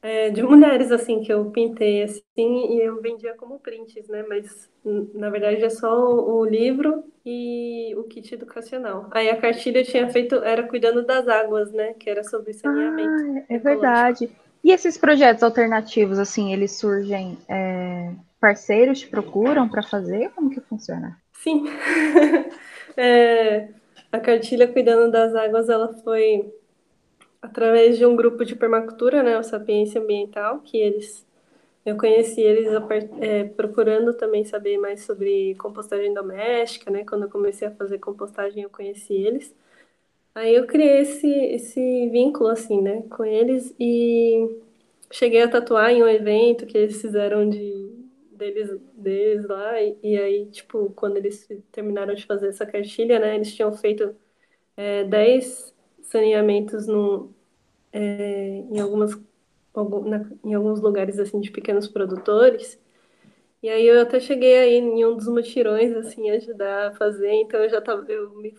é, 0.00 0.30
de 0.30 0.42
mulheres 0.42 0.92
assim 0.92 1.20
que 1.20 1.32
eu 1.32 1.50
pintei 1.50 2.04
assim 2.04 2.22
e 2.36 2.80
eu 2.80 3.02
vendia 3.02 3.34
como 3.34 3.58
prints, 3.58 4.08
né? 4.08 4.24
Mas 4.28 4.70
na 5.14 5.28
verdade 5.28 5.64
é 5.64 5.68
só 5.68 5.92
o, 5.92 6.38
o 6.38 6.44
livro 6.44 7.04
e 7.26 7.94
o 7.96 8.04
kit 8.04 8.32
educacional. 8.34 9.08
Aí 9.10 9.28
a 9.28 9.36
cartilha 9.36 9.80
eu 9.80 9.84
tinha 9.84 10.08
feito 10.08 10.36
era 10.36 10.62
cuidando 10.62 11.04
das 11.04 11.26
águas, 11.26 11.72
né? 11.72 11.94
Que 11.94 12.08
era 12.08 12.22
sobre 12.22 12.52
saneamento. 12.52 13.10
Ah, 13.10 13.42
é 13.48 13.58
verdade. 13.58 14.30
E 14.62 14.70
esses 14.70 14.96
projetos 14.96 15.42
alternativos 15.42 16.18
assim, 16.18 16.52
eles 16.52 16.72
surgem 16.72 17.36
é, 17.48 18.12
parceiros 18.40 19.00
te 19.00 19.08
procuram 19.08 19.68
para 19.68 19.82
fazer? 19.82 20.30
Como 20.30 20.50
que 20.50 20.60
funciona? 20.60 21.18
Sim. 21.32 21.64
é, 22.96 23.68
a 24.12 24.20
cartilha 24.20 24.68
Cuidando 24.68 25.10
das 25.10 25.34
Águas, 25.34 25.68
ela 25.68 25.92
foi 26.02 26.52
através 27.42 27.98
de 27.98 28.06
um 28.06 28.16
grupo 28.16 28.44
de 28.44 28.56
permacultura, 28.56 29.22
né, 29.22 29.38
o 29.38 29.42
Sapiência 29.42 30.00
Ambiental, 30.00 30.60
que 30.60 30.76
eles 30.78 31.26
eu 31.88 31.96
conheci 31.96 32.40
eles 32.42 32.68
é, 33.20 33.44
procurando 33.44 34.12
também 34.14 34.44
saber 34.44 34.76
mais 34.78 35.04
sobre 35.04 35.54
compostagem 35.54 36.12
doméstica, 36.12 36.90
né? 36.90 37.02
Quando 37.04 37.22
eu 37.22 37.30
comecei 37.30 37.66
a 37.66 37.70
fazer 37.70 37.98
compostagem, 37.98 38.62
eu 38.62 38.68
conheci 38.70 39.14
eles. 39.14 39.54
Aí 40.34 40.54
eu 40.54 40.66
criei 40.66 41.00
esse, 41.00 41.28
esse 41.28 42.08
vínculo, 42.10 42.50
assim, 42.50 42.80
né, 42.82 43.02
com 43.10 43.24
eles 43.24 43.74
e 43.80 44.60
cheguei 45.10 45.42
a 45.42 45.48
tatuar 45.48 45.90
em 45.90 46.02
um 46.02 46.08
evento 46.08 46.66
que 46.66 46.78
eles 46.78 47.00
fizeram 47.00 47.48
de 47.48 47.87
deles, 48.38 48.80
deles 48.94 49.46
lá, 49.46 49.80
e, 49.82 49.98
e, 50.02 50.16
aí, 50.16 50.46
tipo, 50.46 50.90
quando 50.92 51.16
eles 51.18 51.48
terminaram 51.72 52.14
de 52.14 52.24
fazer 52.26 52.48
essa 52.48 52.66
cartilha, 52.66 53.18
né, 53.18 53.34
eles 53.36 53.54
tinham 53.54 53.72
feito 53.72 54.14
é, 54.76 55.04
10 55.04 55.74
saneamentos 56.02 56.86
no, 56.86 57.34
é, 57.92 58.64
em, 58.70 58.80
algumas, 58.80 59.18
algum, 59.74 60.08
na, 60.08 60.30
em 60.44 60.54
alguns 60.54 60.80
lugares, 60.80 61.18
assim, 61.18 61.40
de 61.40 61.50
pequenos 61.50 61.88
produtores, 61.88 62.80
e 63.62 63.68
aí 63.68 63.86
eu 63.86 64.00
até 64.00 64.20
cheguei 64.20 64.56
aí 64.56 64.74
em 64.76 65.04
um 65.04 65.16
dos 65.16 65.26
mutirões, 65.28 65.92
assim, 65.96 66.30
ajudar 66.30 66.88
a 66.88 66.94
fazer, 66.94 67.32
então 67.32 67.60
eu 67.60 67.68
já 67.68 67.80
tava, 67.80 68.04
eu 68.10 68.30
me 68.36 68.54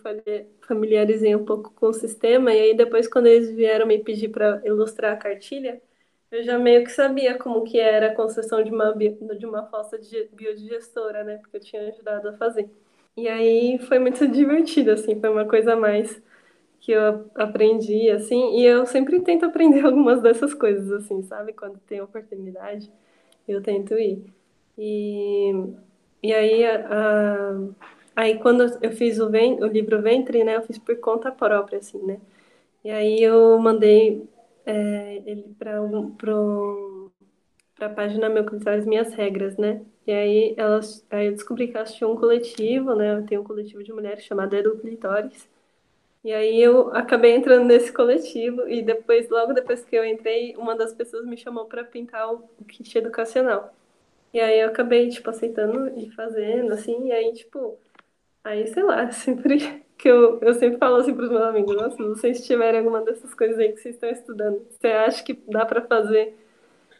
familiarizei 0.62 1.34
um 1.34 1.44
pouco 1.44 1.72
com 1.74 1.86
o 1.86 1.92
sistema, 1.94 2.52
e 2.54 2.60
aí 2.60 2.76
depois 2.76 3.08
quando 3.08 3.26
eles 3.26 3.50
vieram 3.50 3.86
me 3.86 3.98
pedir 3.98 4.28
para 4.28 4.60
ilustrar 4.64 5.14
a 5.14 5.16
cartilha, 5.16 5.80
eu 6.30 6.42
já 6.42 6.58
meio 6.58 6.84
que 6.84 6.92
sabia 6.92 7.36
como 7.36 7.64
que 7.64 7.78
era 7.78 8.08
a 8.08 8.14
concessão 8.14 8.62
de 8.62 8.70
uma, 8.70 8.94
de 8.94 9.46
uma 9.46 9.66
fossa 9.66 9.98
de 9.98 10.28
biodigestora, 10.32 11.24
né? 11.24 11.38
Porque 11.38 11.56
eu 11.56 11.60
tinha 11.60 11.88
ajudado 11.88 12.28
a 12.28 12.32
fazer. 12.34 12.70
E 13.16 13.28
aí 13.28 13.78
foi 13.80 13.98
muito 13.98 14.26
divertido, 14.28 14.92
assim, 14.92 15.18
foi 15.20 15.28
uma 15.30 15.44
coisa 15.46 15.74
a 15.74 15.76
mais 15.76 16.22
que 16.80 16.92
eu 16.92 17.30
aprendi, 17.34 18.10
assim, 18.10 18.58
e 18.58 18.64
eu 18.64 18.86
sempre 18.86 19.20
tento 19.20 19.44
aprender 19.44 19.84
algumas 19.86 20.22
dessas 20.22 20.54
coisas, 20.54 20.90
assim, 20.92 21.22
sabe? 21.24 21.52
Quando 21.52 21.78
tem 21.80 22.00
oportunidade, 22.00 22.90
eu 23.46 23.62
tento 23.62 23.94
ir. 23.98 24.24
E, 24.78 25.52
e 26.22 26.32
aí, 26.32 26.64
a, 26.64 26.86
a, 26.88 27.58
aí 28.16 28.38
quando 28.38 28.64
eu 28.82 28.92
fiz 28.92 29.18
o, 29.18 29.28
ven, 29.30 29.62
o 29.62 29.66
livro 29.66 30.00
Ventre, 30.00 30.42
né, 30.44 30.56
eu 30.56 30.62
fiz 30.62 30.78
por 30.78 30.96
conta 30.98 31.30
própria, 31.30 31.78
assim, 31.78 31.98
né? 32.02 32.18
E 32.84 32.90
aí 32.90 33.22
eu 33.22 33.58
mandei 33.58 34.26
é, 34.66 35.22
ele 35.26 35.54
para 35.58 35.80
a 37.86 37.88
página 37.88 38.28
Meu 38.28 38.44
Clitóris 38.44 38.86
Minhas 38.86 39.12
Regras, 39.14 39.56
né? 39.56 39.84
E 40.06 40.12
aí, 40.12 40.54
elas, 40.56 41.04
aí 41.10 41.26
eu 41.26 41.32
descobri 41.32 41.68
que 41.68 41.76
elas 41.76 41.94
tinham 41.94 42.12
um 42.12 42.16
coletivo, 42.16 42.94
né? 42.94 43.22
Tenho 43.28 43.42
um 43.42 43.44
coletivo 43.44 43.82
de 43.82 43.92
mulheres 43.92 44.24
chamado 44.24 44.54
Edu 44.54 44.78
Clitóris. 44.78 45.48
E 46.22 46.32
aí 46.32 46.60
eu 46.62 46.94
acabei 46.94 47.34
entrando 47.34 47.64
nesse 47.66 47.92
coletivo 47.92 48.68
e 48.68 48.82
depois, 48.82 49.28
logo 49.30 49.54
depois 49.54 49.84
que 49.84 49.96
eu 49.96 50.04
entrei, 50.04 50.54
uma 50.56 50.76
das 50.76 50.92
pessoas 50.92 51.24
me 51.26 51.36
chamou 51.36 51.64
para 51.66 51.84
pintar 51.84 52.32
o, 52.32 52.44
o 52.58 52.64
kit 52.64 52.98
educacional. 52.98 53.74
E 54.32 54.40
aí 54.40 54.60
eu 54.60 54.68
acabei, 54.68 55.08
tipo, 55.08 55.30
aceitando 55.30 55.88
e 55.98 56.10
fazendo, 56.12 56.72
assim, 56.72 57.08
e 57.08 57.12
aí, 57.12 57.32
tipo, 57.34 57.78
aí, 58.44 58.66
sei 58.68 58.82
lá, 58.82 59.10
sempre 59.12 59.84
que 60.00 60.08
eu, 60.08 60.38
eu 60.40 60.54
sempre 60.54 60.78
falo 60.78 60.96
assim 60.96 61.14
pros 61.14 61.28
meus 61.28 61.42
amigos, 61.42 61.76
nossa, 61.76 61.96
se 61.96 62.02
vocês 62.02 62.46
tiverem 62.46 62.80
alguma 62.80 63.02
dessas 63.02 63.34
coisas 63.34 63.58
aí 63.58 63.72
que 63.72 63.80
vocês 63.80 63.94
estão 63.94 64.08
estudando, 64.08 64.66
você 64.70 64.88
acha 64.88 65.22
que 65.22 65.38
dá 65.48 65.66
para 65.66 65.82
fazer 65.82 66.36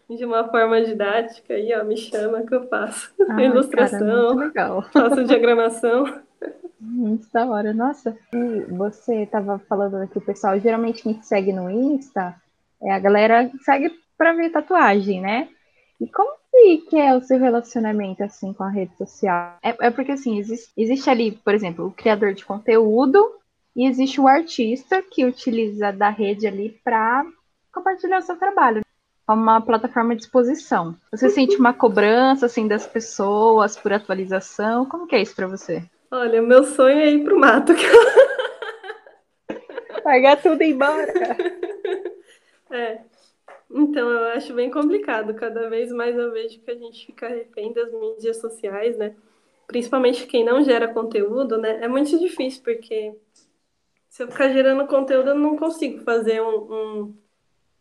de 0.09 0.25
uma 0.25 0.49
forma 0.49 0.83
didática, 0.83 1.55
aí, 1.55 1.73
ó, 1.75 1.85
me 1.85 1.97
chama 1.97 2.43
que 2.43 2.55
eu 2.55 2.67
faço. 2.69 3.13
Ah, 3.31 3.43
Ilustração, 3.43 4.51
cara, 4.53 4.83
faço 4.93 5.25
diagramação. 5.25 6.05
Muito 6.81 7.29
da 7.33 7.47
hora, 7.47 7.73
nossa. 7.73 8.17
E 8.35 8.63
você 8.73 9.23
estava 9.23 9.59
falando 9.61 9.97
aqui, 9.97 10.19
o 10.19 10.23
pessoal, 10.23 10.59
geralmente 10.59 11.03
quem 11.03 11.23
segue 11.23 11.53
no 11.53 11.71
Insta, 11.71 12.35
é 12.83 12.93
a 12.93 12.99
galera 12.99 13.51
segue 13.63 13.93
para 14.19 14.33
ver 14.33 14.51
tatuagem, 14.51 15.21
né? 15.21 15.49
E 16.01 16.09
como 16.09 16.40
que 16.89 16.99
é 16.99 17.15
o 17.15 17.23
seu 17.23 17.39
relacionamento 17.39 18.23
assim 18.23 18.53
com 18.53 18.65
a 18.65 18.71
rede 18.71 18.95
social? 18.97 19.57
É, 19.63 19.87
é 19.87 19.91
porque 19.91 20.13
assim, 20.13 20.39
existe, 20.39 20.71
existe 20.77 21.09
ali, 21.09 21.33
por 21.33 21.55
exemplo, 21.55 21.87
o 21.87 21.93
criador 21.93 22.35
de 22.35 22.45
conteúdo 22.45 23.33
e 23.75 23.87
existe 23.87 24.21
o 24.21 24.29
artista 24.29 25.03
que 25.03 25.25
utiliza 25.25 25.93
da 25.93 26.11
rede 26.11 26.47
ali 26.47 26.79
para 26.85 27.25
compartilhar 27.73 28.19
o 28.19 28.23
seu 28.23 28.37
trabalho 28.37 28.83
como 29.27 29.43
uma 29.43 29.61
plataforma 29.61 30.17
de 30.17 30.23
exposição. 30.23 30.97
Você 31.13 31.31
sente 31.31 31.57
uma 31.57 31.73
cobrança 31.73 32.47
assim 32.47 32.67
das 32.67 32.85
pessoas 32.85 33.77
por 33.77 33.93
atualização? 33.93 34.85
Como 34.85 35.07
que 35.07 35.15
é 35.15 35.23
isso 35.23 35.37
para 35.37 35.47
você? 35.47 35.85
Olha, 36.11 36.43
meu 36.43 36.65
sonho 36.65 36.99
é 36.99 37.13
ir 37.13 37.23
pro 37.23 37.39
mato. 37.39 37.73
Largar 40.05 40.43
tudo 40.43 40.63
e 40.63 40.71
embora. 40.71 41.13
É. 42.73 43.01
Então, 43.71 44.09
eu 44.11 44.25
acho 44.31 44.53
bem 44.55 44.71
complicado. 44.71 45.35
Cada 45.35 45.69
vez 45.69 45.93
mais 45.93 46.17
eu 46.17 46.33
vejo 46.33 46.61
que 46.61 46.71
a 46.71 46.75
gente 46.75 47.07
fica 47.07 47.29
refém 47.29 47.73
das 47.73 47.93
mídias 47.93 48.39
sociais, 48.39 48.97
né? 48.99 49.15
Principalmente 49.67 50.27
quem 50.27 50.45
não 50.45 50.63
gera 50.65 50.93
conteúdo, 50.93 51.57
né? 51.59 51.83
É 51.85 51.89
muito 51.89 52.19
difícil, 52.19 52.63
porque 52.65 53.15
se 54.09 54.23
eu 54.23 54.29
ficar 54.31 54.51
gerando 54.51 54.87
conteúdo, 54.87 55.31
eu 55.31 55.35
não 55.37 55.57
consigo 55.57 56.03
fazer 56.05 56.43
um, 56.43 57.05
um 57.07 57.17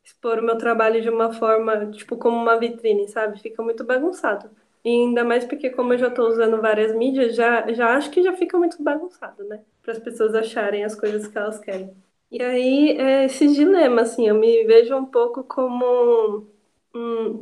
expor 0.03 0.39
o 0.39 0.43
meu 0.43 0.57
trabalho 0.57 1.01
de 1.01 1.09
uma 1.09 1.33
forma, 1.33 1.91
tipo, 1.91 2.17
como 2.17 2.37
uma 2.37 2.59
vitrine, 2.59 3.07
sabe? 3.09 3.39
Fica 3.41 3.63
muito 3.63 3.83
bagunçado. 3.85 4.49
E 4.85 4.89
ainda 4.89 5.23
mais 5.25 5.45
porque, 5.45 5.69
como 5.71 5.93
eu 5.93 5.97
já 5.99 6.07
estou 6.09 6.27
usando 6.27 6.61
várias 6.61 6.95
mídias, 6.95 7.35
já, 7.35 7.71
já 7.73 7.95
acho 7.95 8.11
que 8.11 8.23
já 8.23 8.33
fica 8.33 8.57
muito 8.57 8.81
bagunçado, 8.83 9.43
né? 9.45 9.61
Para 9.83 9.93
as 9.93 9.99
pessoas 9.99 10.35
acharem 10.35 10.83
as 10.85 10.95
coisas 10.95 11.27
que 11.27 11.37
elas 11.37 11.59
querem. 11.59 11.93
E 12.31 12.41
aí, 12.43 12.97
é 12.97 13.25
esse 13.25 13.47
dilema, 13.53 14.01
assim, 14.01 14.27
eu 14.27 14.35
me 14.35 14.63
vejo 14.65 14.95
um 14.95 15.05
pouco 15.05 15.43
como 15.43 16.47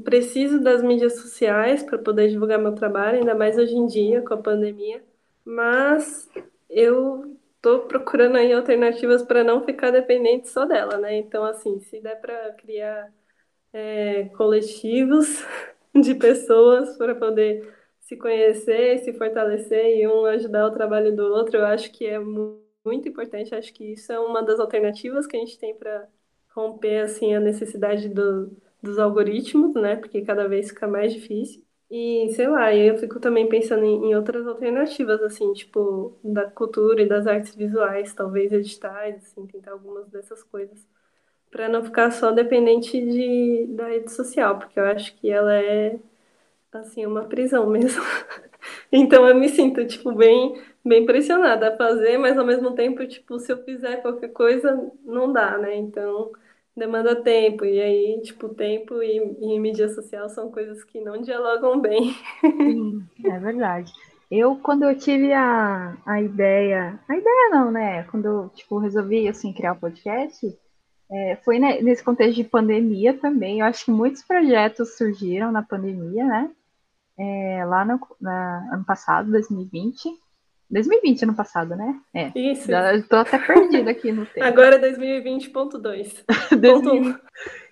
preciso 0.04 0.60
das 0.62 0.82
mídias 0.82 1.19
sociais 1.19 1.84
para 1.84 1.97
poder 1.97 2.30
divulgar 2.30 2.60
meu 2.60 2.73
trabalho, 2.76 3.19
ainda 3.19 3.36
mais 3.36 3.58
hoje 3.58 3.76
em 3.76 3.86
dia, 3.88 4.21
com 4.21 4.34
a 4.34 4.38
pandemia. 4.38 5.04
Mas 5.45 6.30
eu 6.69 7.38
estou 7.56 7.82
procurando 7.82 8.38
aí 8.38 8.52
alternativas 8.54 9.23
para 9.23 9.43
não 9.43 9.63
ficar 9.65 9.91
dependente 9.91 10.50
só 10.50 10.65
dela, 10.65 10.97
né? 10.97 11.17
Então, 11.17 11.43
assim, 11.43 11.80
se 11.80 12.00
der 12.02 12.19
para 12.19 12.54
criar 12.54 13.12
é, 13.73 14.26
coletivos 14.38 15.45
de 15.95 16.15
pessoas 16.15 16.97
para 16.97 17.15
poder 17.15 17.73
se 18.02 18.17
conhecer, 18.17 19.00
se 19.00 19.13
fortalecer 19.13 19.97
e 20.00 20.08
um 20.08 20.26
ajudar 20.26 20.67
o 20.67 20.71
trabalho 20.73 21.15
do 21.15 21.23
outro, 21.26 21.58
eu 21.58 21.65
acho 21.65 21.91
que 21.91 22.06
é 22.06 22.19
muito 22.19 22.67
importante. 22.93 23.56
Acho 23.56 23.73
que 23.73 23.93
isso 23.93 24.12
é 24.12 24.19
uma 24.19 24.41
das 24.43 24.60
alternativas 24.60 25.28
que 25.28 25.36
a 25.38 25.39
gente 25.39 25.60
tem 25.60 25.76
para 25.76 26.08
romper 26.56 27.00
assim 27.02 27.34
a 27.36 27.39
necessidade 27.39 28.10
do, 28.10 28.52
dos 28.82 29.00
algoritmos, 29.00 29.73
né? 29.76 29.95
Porque 29.95 30.21
cada 30.21 30.47
vez 30.47 30.69
fica 30.69 30.88
mais 30.88 31.13
difícil. 31.13 31.63
E 31.89 32.30
sei 32.36 32.47
lá, 32.47 32.73
eu 32.76 32.97
fico 32.97 33.19
também 33.19 33.47
pensando 33.47 33.84
em, 33.86 34.10
em 34.10 34.15
outras 34.15 34.45
alternativas, 34.45 35.21
assim, 35.23 35.54
tipo, 35.54 36.17
da 36.23 36.50
cultura 36.50 37.02
e 37.02 37.08
das 37.08 37.26
artes 37.28 37.56
visuais, 37.56 38.13
talvez 38.13 38.52
editais, 38.52 39.15
assim, 39.17 39.47
tentar 39.47 39.71
algumas 39.71 40.08
dessas 40.10 40.43
coisas 40.43 40.86
para 41.50 41.69
não 41.69 41.84
ficar 41.84 42.12
só 42.12 42.32
dependente 42.32 43.00
de, 43.00 43.67
da 43.69 43.88
rede 43.88 44.12
social, 44.12 44.60
porque 44.60 44.80
eu 44.80 44.86
acho 44.86 45.15
que 45.17 45.30
ela 45.30 45.54
é 45.56 46.00
assim 46.71 47.06
uma 47.06 47.26
prisão 47.26 47.67
mesmo. 47.69 48.02
então 48.91 49.28
eu 49.28 49.36
me 49.36 49.50
sinto 49.50 49.86
tipo 49.88 50.12
bem 50.13 50.62
bem 50.88 51.06
pressionada 51.06 51.69
a 51.69 51.78
fazer, 51.78 52.17
mas 52.17 52.38
ao 52.38 52.45
mesmo 52.45 52.71
tempo 52.73 53.06
tipo 53.08 53.39
se 53.39 53.52
eu 53.52 53.63
fizer 53.63 53.97
qualquer 53.97 54.30
coisa 54.30 54.91
não 55.04 55.32
dá, 55.32 55.58
né? 55.58 55.76
Então 55.76 56.32
demanda 56.76 57.15
tempo 57.15 57.65
e 57.65 57.80
aí 57.80 58.21
tipo 58.21 58.50
tempo 58.50 59.02
e, 59.02 59.17
e 59.41 59.60
mídia 59.60 59.89
social 59.89 60.30
são 60.30 60.52
coisas 60.52 60.84
que 60.84 61.02
não 61.02 61.21
dialogam 61.21 61.80
bem. 61.82 62.15
Sim, 62.41 63.04
é 63.26 63.39
verdade. 63.39 63.91
Eu, 64.30 64.58
quando 64.58 64.84
eu 64.84 64.97
tive 64.97 65.32
a, 65.32 65.95
a 66.06 66.21
ideia, 66.21 67.00
a 67.08 67.15
ideia 67.15 67.50
não, 67.50 67.71
né? 67.71 68.04
Quando 68.04 68.26
eu, 68.26 68.50
tipo, 68.50 68.78
resolvi, 68.78 69.28
assim, 69.28 69.54
criar 69.54 69.71
o 69.71 69.80
podcast, 69.80 70.45
é, 71.10 71.38
foi 71.45 71.58
nesse 71.60 72.04
contexto 72.04 72.36
de 72.36 72.43
pandemia 72.43 73.17
também. 73.17 73.60
Eu 73.60 73.65
acho 73.65 73.86
que 73.86 73.91
muitos 73.91 74.23
projetos 74.23 74.97
surgiram 74.97 75.52
na 75.52 75.63
pandemia, 75.63 76.26
né? 76.26 76.52
É, 77.17 77.65
lá 77.65 77.86
no 77.86 78.00
na, 78.19 78.73
ano 78.73 78.84
passado, 78.84 79.32
2020. 79.32 80.10
2020, 80.70 81.24
ano 81.24 81.36
passado, 81.36 81.76
né? 81.76 82.00
É. 82.14 82.32
Isso. 82.36 82.70
Já 82.70 82.94
estou 82.94 83.20
até 83.20 83.38
perdida 83.38 83.92
aqui 83.92 84.12
no 84.12 84.26
tempo. 84.26 84.46
Agora 84.46 84.76
é 84.76 84.92
2020.2. 84.92 86.24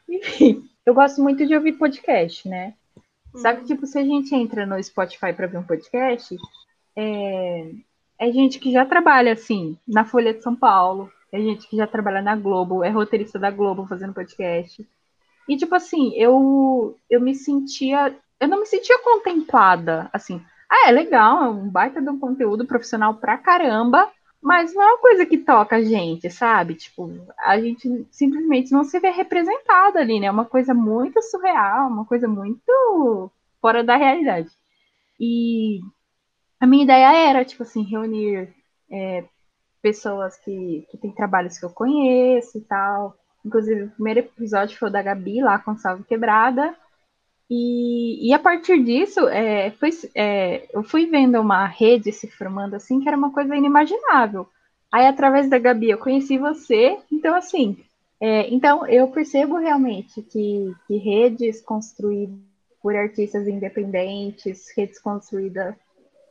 Enfim, 0.07 0.69
eu 0.85 0.93
gosto 0.93 1.21
muito 1.21 1.45
de 1.45 1.55
ouvir 1.55 1.73
podcast, 1.73 2.47
né? 2.47 2.73
Hum. 3.33 3.39
Sabe 3.39 3.61
que, 3.61 3.67
tipo, 3.67 3.85
se 3.85 3.97
a 3.97 4.03
gente 4.03 4.33
entra 4.33 4.65
no 4.65 4.81
Spotify 4.81 5.33
para 5.33 5.47
ver 5.47 5.57
um 5.57 5.63
podcast, 5.63 6.37
é, 6.95 7.71
é 8.17 8.31
gente 8.31 8.59
que 8.59 8.71
já 8.71 8.85
trabalha, 8.85 9.33
assim, 9.33 9.77
na 9.87 10.05
Folha 10.05 10.33
de 10.33 10.41
São 10.41 10.55
Paulo, 10.55 11.11
é 11.31 11.39
gente 11.39 11.67
que 11.67 11.75
já 11.75 11.85
trabalha 11.85 12.21
na 12.21 12.35
Globo, 12.35 12.83
é 12.83 12.89
roteirista 12.89 13.37
da 13.37 13.51
Globo 13.51 13.85
fazendo 13.87 14.13
podcast. 14.13 14.87
E, 15.49 15.57
tipo 15.57 15.75
assim, 15.75 16.13
eu, 16.15 16.97
eu 17.09 17.19
me 17.19 17.35
sentia. 17.35 18.15
Eu 18.39 18.47
não 18.47 18.59
me 18.59 18.65
sentia 18.65 18.97
contemplada, 18.99 20.09
assim. 20.13 20.41
Ah, 20.69 20.89
é 20.89 20.91
legal, 20.91 21.43
é 21.43 21.49
um 21.49 21.69
baita 21.69 22.01
de 22.01 22.09
um 22.09 22.19
conteúdo 22.19 22.65
profissional 22.65 23.15
pra 23.15 23.37
caramba, 23.37 24.11
mas 24.41 24.73
não 24.73 24.81
é 24.83 24.85
uma 24.93 24.97
coisa 24.99 25.25
que 25.25 25.37
toca 25.37 25.77
a 25.77 25.83
gente, 25.83 26.29
sabe? 26.29 26.75
Tipo, 26.75 27.11
a 27.39 27.59
gente 27.59 28.07
simplesmente 28.11 28.71
não 28.71 28.83
se 28.83 28.99
vê 28.99 29.09
representada 29.09 29.99
ali, 29.99 30.19
né? 30.19 30.27
É 30.27 30.31
uma 30.31 30.45
coisa 30.45 30.73
muito 30.73 31.21
surreal, 31.21 31.87
uma 31.87 32.05
coisa 32.05 32.27
muito 32.27 33.31
fora 33.61 33.83
da 33.83 33.95
realidade. 33.95 34.49
E 35.19 35.79
a 36.59 36.67
minha 36.67 36.83
ideia 36.83 37.29
era, 37.29 37.45
tipo 37.45 37.63
assim, 37.63 37.83
reunir 37.83 38.53
é, 38.91 39.25
pessoas 39.81 40.37
que, 40.37 40.87
que 40.89 40.97
têm 40.97 41.11
trabalhos 41.11 41.57
que 41.57 41.65
eu 41.65 41.69
conheço 41.69 42.57
e 42.57 42.61
tal. 42.61 43.15
Inclusive, 43.45 43.83
o 43.83 43.91
primeiro 43.91 44.21
episódio 44.21 44.77
foi 44.77 44.89
o 44.89 44.91
da 44.91 45.01
Gabi, 45.01 45.41
lá 45.41 45.59
com 45.59 45.77
Salve 45.77 46.03
Quebrada. 46.03 46.75
E, 47.49 48.27
e 48.27 48.33
a 48.33 48.39
partir 48.39 48.83
disso, 48.83 49.27
é, 49.27 49.71
foi, 49.71 49.91
é, 50.15 50.67
eu 50.73 50.83
fui 50.83 51.05
vendo 51.05 51.39
uma 51.39 51.65
rede 51.65 52.11
se 52.11 52.27
formando 52.27 52.75
assim, 52.75 52.99
que 52.99 53.07
era 53.07 53.17
uma 53.17 53.31
coisa 53.31 53.55
inimaginável. 53.55 54.47
Aí, 54.91 55.05
através 55.05 55.49
da 55.49 55.59
Gabi, 55.59 55.89
eu 55.89 55.97
conheci 55.97 56.37
você. 56.37 56.97
Então, 57.11 57.35
assim, 57.35 57.77
é, 58.19 58.49
então 58.53 58.85
eu 58.87 59.07
percebo 59.09 59.57
realmente 59.57 60.21
que, 60.21 60.73
que 60.87 60.97
redes 60.97 61.61
construídas 61.61 62.45
por 62.85 62.95
artistas 62.95 63.47
independentes, 63.47 64.67
redes 64.77 64.99
construídas, 64.99 65.75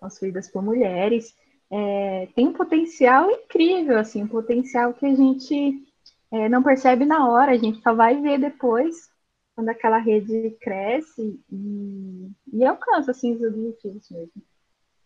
construídas 0.01 0.49
por 0.49 0.63
mulheres, 0.63 1.35
é, 1.69 2.29
tem 2.37 2.47
um 2.47 2.53
potencial 2.53 3.29
incrível, 3.29 3.99
assim, 3.99 4.23
um 4.23 4.29
potencial 4.29 4.95
que 4.95 5.05
a 5.05 5.13
gente 5.17 5.83
é, 6.31 6.49
não 6.49 6.63
percebe 6.63 7.05
na 7.05 7.29
hora, 7.29 7.51
a 7.51 7.57
gente 7.57 7.83
só 7.83 7.93
vai 7.93 8.21
ver 8.21 8.39
depois, 8.39 9.11
quando 9.55 9.69
aquela 9.69 9.99
rede 9.99 10.57
cresce 10.61 11.41
e, 11.51 12.31
e 12.53 12.65
alcança, 12.65 13.13
assim, 13.13 13.35
os 13.35 13.43
objetivos 13.43 14.09
mesmo. 14.11 14.43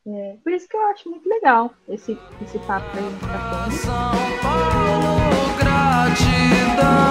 É, 0.07 0.39
por 0.43 0.53
isso 0.53 0.67
que 0.69 0.77
eu 0.77 0.83
acho 0.89 1.11
muito 1.11 1.29
legal 1.29 1.75
esse, 1.89 2.19
esse 2.43 2.59
papo 2.61 2.91
que 2.91 2.99
a 2.99 3.03
gente 3.03 3.21
tá. 3.21 3.71
São 3.71 4.41
Paulo, 4.43 5.59
gratidão. 5.59 7.09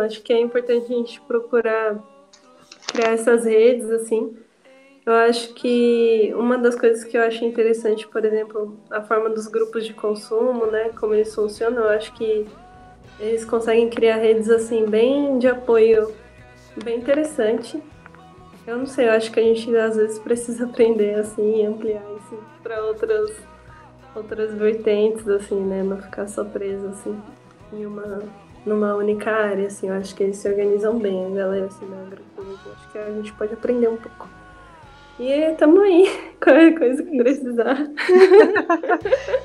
Acho 0.00 0.22
que 0.22 0.32
é 0.32 0.40
importante 0.40 0.92
a 0.92 0.96
gente 0.96 1.20
procurar 1.22 1.98
criar 2.88 3.12
essas 3.12 3.44
redes, 3.44 3.90
assim. 3.90 4.36
Eu 5.04 5.14
acho 5.14 5.54
que 5.54 6.34
uma 6.36 6.58
das 6.58 6.74
coisas 6.74 7.04
que 7.04 7.16
eu 7.16 7.22
acho 7.22 7.44
interessante, 7.44 8.06
por 8.06 8.24
exemplo, 8.24 8.76
a 8.90 9.00
forma 9.00 9.30
dos 9.30 9.46
grupos 9.46 9.86
de 9.86 9.94
consumo, 9.94 10.66
né, 10.66 10.90
como 10.98 11.14
eles 11.14 11.34
funcionam, 11.34 11.84
eu 11.84 11.90
acho 11.90 12.12
que 12.12 12.46
eles 13.18 13.44
conseguem 13.44 13.88
criar 13.88 14.16
redes 14.16 14.50
assim 14.50 14.84
bem 14.84 15.38
de 15.38 15.48
apoio, 15.48 16.14
bem 16.84 16.98
interessante. 16.98 17.82
Eu 18.66 18.76
não 18.76 18.86
sei, 18.86 19.08
eu 19.08 19.12
acho 19.12 19.32
que 19.32 19.40
a 19.40 19.42
gente 19.42 19.74
às 19.76 19.96
vezes 19.96 20.18
precisa 20.18 20.66
aprender 20.66 21.14
assim, 21.14 21.66
ampliar 21.66 22.02
isso 22.18 22.38
para 22.62 22.84
outras 22.84 23.32
outras 24.14 24.52
vertentes 24.54 25.26
assim, 25.28 25.60
né, 25.60 25.82
não 25.82 25.96
ficar 26.02 26.26
só 26.26 26.44
preso 26.44 26.86
assim 26.88 27.18
em 27.72 27.86
uma 27.86 28.22
numa 28.68 28.94
única 28.94 29.30
área, 29.30 29.66
assim, 29.66 29.88
eu 29.88 29.94
acho 29.94 30.14
que 30.14 30.22
eles 30.22 30.36
se 30.36 30.48
organizam 30.48 30.98
bem, 30.98 31.26
a 31.26 31.30
galera 31.30 31.66
assim 31.66 31.86
da 31.88 31.96
agroecologia, 31.96 32.72
acho 32.76 32.92
que 32.92 32.98
a 32.98 33.10
gente 33.10 33.32
pode 33.32 33.54
aprender 33.54 33.88
um 33.88 33.96
pouco. 33.96 34.28
E 35.18 35.52
tamo 35.58 35.80
aí, 35.80 36.06
qualquer 36.40 36.78
coisa 36.78 37.02
que 37.02 37.16
precisar. 37.16 37.76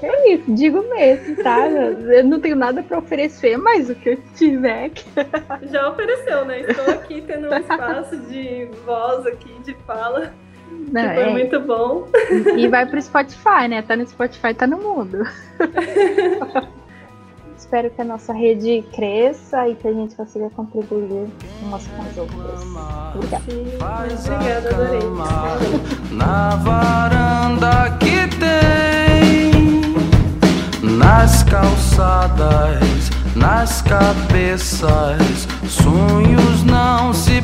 É 0.01 0.33
isso, 0.33 0.53
digo 0.53 0.81
mesmo, 0.89 1.41
tá? 1.41 1.67
Eu 1.67 2.25
não 2.25 2.39
tenho 2.39 2.57
nada 2.57 2.83
para 2.83 2.97
oferecer, 2.97 3.57
mas 3.57 3.89
o 3.89 3.95
que 3.95 4.09
eu 4.09 4.17
tiver. 4.35 4.91
Já 5.71 5.89
ofereceu, 5.89 6.43
né? 6.43 6.61
Estou 6.61 6.93
aqui 6.93 7.21
tendo 7.21 7.49
um 7.49 7.57
espaço 7.57 8.17
de 8.17 8.67
voz 8.85 9.25
aqui, 9.25 9.53
de 9.63 9.73
fala. 9.85 10.33
Não, 10.69 11.01
que 11.01 11.15
foi 11.15 11.23
é... 11.23 11.31
muito 11.31 11.59
bom. 11.61 12.07
E 12.57 12.67
vai 12.67 12.85
pro 12.85 13.01
Spotify, 13.01 13.67
né? 13.69 13.81
Tá 13.81 13.95
no 13.95 14.05
Spotify, 14.05 14.53
tá 14.53 14.67
no 14.67 14.77
mundo. 14.77 15.19
Espero 17.73 17.89
que 17.89 18.01
a 18.03 18.05
nossa 18.05 18.31
rede 18.31 18.83
cresça 18.93 19.67
e 19.67 19.73
que 19.73 19.87
a 19.87 19.91
gente 19.91 20.13
consiga 20.13 20.47
contribuir 20.51 21.27
umas 21.63 21.87
com 21.87 22.03
as 22.03 22.17
outras. 22.17 22.61
Obrigada. 23.15 23.43
obrigada, 23.49 24.69
adorei. 24.69 25.01
Na 26.11 26.55
varanda 26.57 27.97
que 27.97 28.27
tem, 28.37 29.51
nas 30.83 31.41
calçadas, 31.41 33.09
nas 33.35 33.81
cabeças, 33.81 35.47
sonhos 35.67 36.63
não 36.63 37.11
se 37.11 37.41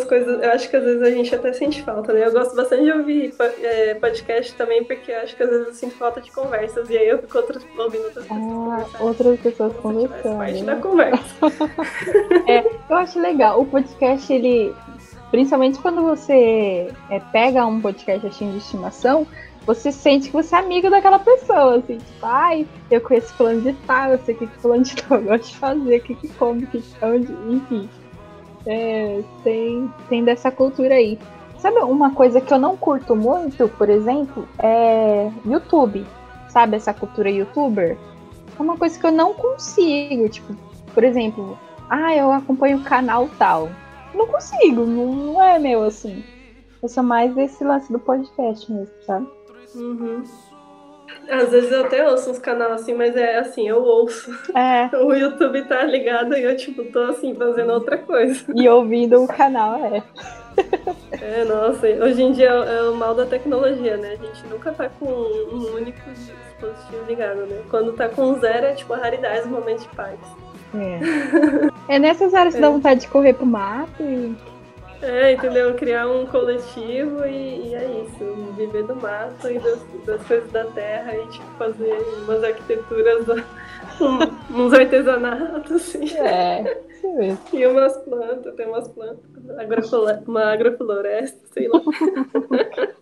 algumas 0.00 0.04
coisas, 0.04 0.42
eu 0.42 0.50
acho 0.50 0.70
que 0.70 0.76
às 0.76 0.84
vezes 0.84 1.02
a 1.02 1.10
gente 1.10 1.34
até 1.34 1.52
sente 1.52 1.82
falta, 1.82 2.12
né? 2.12 2.26
Eu 2.26 2.32
gosto 2.32 2.54
bastante 2.54 2.84
de 2.84 2.92
ouvir 2.92 3.34
é, 3.62 3.94
podcast 3.94 4.54
também, 4.54 4.84
porque 4.84 5.10
eu 5.10 5.18
acho 5.18 5.36
que 5.36 5.42
às 5.42 5.50
vezes 5.50 5.66
eu 5.66 5.74
sinto 5.74 5.94
falta 5.96 6.20
de 6.20 6.30
conversas, 6.30 6.88
e 6.90 6.96
aí 6.96 7.08
eu 7.08 7.18
fico 7.18 7.36
outras, 7.38 7.62
ouvindo 7.78 8.04
outras 8.04 8.26
pessoas 8.26 8.40
Ah, 8.40 8.54
conversar. 8.54 9.02
outras 9.02 9.40
pessoas 9.40 9.72
tivesse 9.72 9.82
parte 9.82 10.22
conversando. 10.22 10.66
da 10.66 10.74
né? 10.74 10.80
conversa. 10.82 11.34
É, 12.46 12.64
eu 12.88 12.96
acho 12.96 13.20
legal. 13.20 13.60
O 13.60 13.66
podcast, 13.66 14.32
ele. 14.32 14.74
Principalmente 15.30 15.78
quando 15.78 16.02
você 16.02 16.88
é, 17.08 17.20
pega 17.32 17.64
um 17.64 17.80
podcast 17.80 18.26
assim 18.26 18.50
de 18.50 18.58
estimação, 18.58 19.26
você 19.64 19.92
sente 19.92 20.26
que 20.28 20.32
você 20.32 20.56
é 20.56 20.58
amigo 20.58 20.90
daquela 20.90 21.20
pessoa, 21.20 21.76
assim, 21.76 21.98
tipo, 21.98 22.26
ai, 22.26 22.66
eu 22.90 23.00
conheço 23.00 23.32
fulano 23.34 23.60
de 23.60 23.72
tal, 23.86 24.10
eu 24.10 24.18
sei 24.18 24.34
o 24.34 24.38
que 24.38 24.46
que 24.48 24.58
fulano 24.58 24.82
de 24.82 24.96
tal 24.96 25.20
gosta 25.22 25.46
de 25.46 25.56
fazer, 25.56 25.96
o 25.98 26.00
que 26.00 26.14
que 26.16 26.28
come, 26.30 26.64
o 26.64 26.66
que 26.66 26.80
que 26.80 27.04
onde, 27.04 27.32
enfim. 27.48 27.88
É, 28.70 29.24
tem, 29.42 29.92
tem 30.08 30.22
dessa 30.22 30.48
cultura 30.48 30.94
aí. 30.94 31.18
Sabe 31.58 31.78
uma 31.80 32.12
coisa 32.12 32.40
que 32.40 32.54
eu 32.54 32.58
não 32.58 32.76
curto 32.76 33.16
muito, 33.16 33.68
por 33.68 33.90
exemplo, 33.90 34.46
é 34.60 35.28
YouTube. 35.44 36.06
Sabe 36.48 36.76
essa 36.76 36.94
cultura 36.94 37.28
youtuber? 37.28 37.98
É 38.56 38.62
uma 38.62 38.76
coisa 38.76 38.98
que 38.98 39.04
eu 39.04 39.10
não 39.10 39.34
consigo, 39.34 40.28
tipo, 40.28 40.54
por 40.94 41.02
exemplo, 41.02 41.58
ah, 41.88 42.14
eu 42.14 42.30
acompanho 42.30 42.78
o 42.78 42.84
canal 42.84 43.28
tal. 43.36 43.68
Não 44.14 44.28
consigo, 44.28 44.86
não, 44.86 45.12
não 45.14 45.42
é 45.42 45.58
meu 45.58 45.82
assim. 45.82 46.22
Eu 46.80 46.88
sou 46.88 47.02
mais 47.02 47.34
desse 47.34 47.64
lance 47.64 47.92
do 47.92 47.98
podcast 47.98 48.70
mesmo, 48.72 48.94
sabe? 49.04 49.28
Uhum. 49.74 50.22
Às 51.28 51.50
vezes 51.50 51.70
eu 51.70 51.84
até 51.84 52.08
ouço 52.08 52.30
uns 52.30 52.38
canais 52.38 52.72
assim, 52.72 52.94
mas 52.94 53.16
é 53.16 53.38
assim, 53.38 53.68
eu 53.68 53.82
ouço. 53.82 54.30
É, 54.54 54.90
O 54.98 55.14
YouTube 55.14 55.64
tá 55.64 55.84
ligado 55.84 56.36
e 56.36 56.42
eu, 56.42 56.56
tipo, 56.56 56.84
tô 56.84 57.00
assim, 57.02 57.34
fazendo 57.34 57.72
outra 57.72 57.98
coisa. 57.98 58.44
e 58.54 58.68
ouvindo 58.68 59.22
o 59.22 59.28
canal, 59.28 59.76
é. 59.84 60.02
É, 61.22 61.44
nossa, 61.44 61.86
hoje 61.86 62.22
em 62.22 62.32
dia 62.32 62.48
é 62.48 62.76
é 62.76 62.82
o 62.82 62.94
mal 62.94 63.14
da 63.14 63.26
tecnologia, 63.26 63.96
né? 63.96 64.12
A 64.20 64.24
gente 64.24 64.46
nunca 64.48 64.72
tá 64.72 64.88
com 64.88 65.06
um 65.06 65.74
único 65.74 66.00
dispositivo 66.10 67.04
ligado, 67.06 67.46
né? 67.46 67.62
Quando 67.70 67.92
tá 67.92 68.08
com 68.08 68.38
zero 68.40 68.66
é 68.66 68.72
tipo 68.72 68.92
a 68.94 68.96
raridade, 68.96 69.46
um 69.46 69.52
momento 69.52 69.82
de 69.82 69.88
paz. 69.94 70.18
É, 70.74 71.94
é 71.94 71.98
nessas 71.98 72.32
horas 72.32 72.54
que 72.54 72.60
dá 72.60 72.70
vontade 72.70 73.00
de 73.00 73.08
correr 73.08 73.34
pro 73.34 73.46
mato 73.46 74.02
e. 74.02 74.34
É, 75.02 75.32
entendeu? 75.32 75.74
Criar 75.74 76.06
um 76.08 76.26
coletivo 76.26 77.24
e, 77.24 77.68
e 77.70 77.74
é 77.74 78.02
isso. 78.04 78.52
Viver 78.56 78.84
do 78.84 78.94
mato 78.96 79.48
e 79.50 79.58
das, 79.58 79.80
das 80.04 80.22
coisas 80.26 80.50
da 80.52 80.64
terra 80.66 81.16
e 81.16 81.26
tipo, 81.28 81.46
fazer 81.56 81.96
umas 82.24 82.44
arquiteturas, 82.44 83.26
um- 84.00 84.62
uns 84.62 84.72
artesanatos, 84.74 85.72
assim. 85.72 86.16
É. 86.16 86.80
E 87.50 87.66
umas 87.66 87.96
plantas, 87.96 88.54
tem 88.56 88.66
umas 88.66 88.86
plantas, 88.88 89.24
agroflore- 89.58 90.20
uma 90.26 90.52
agrofloresta, 90.52 91.38
sei 91.50 91.66
lá. 91.66 91.80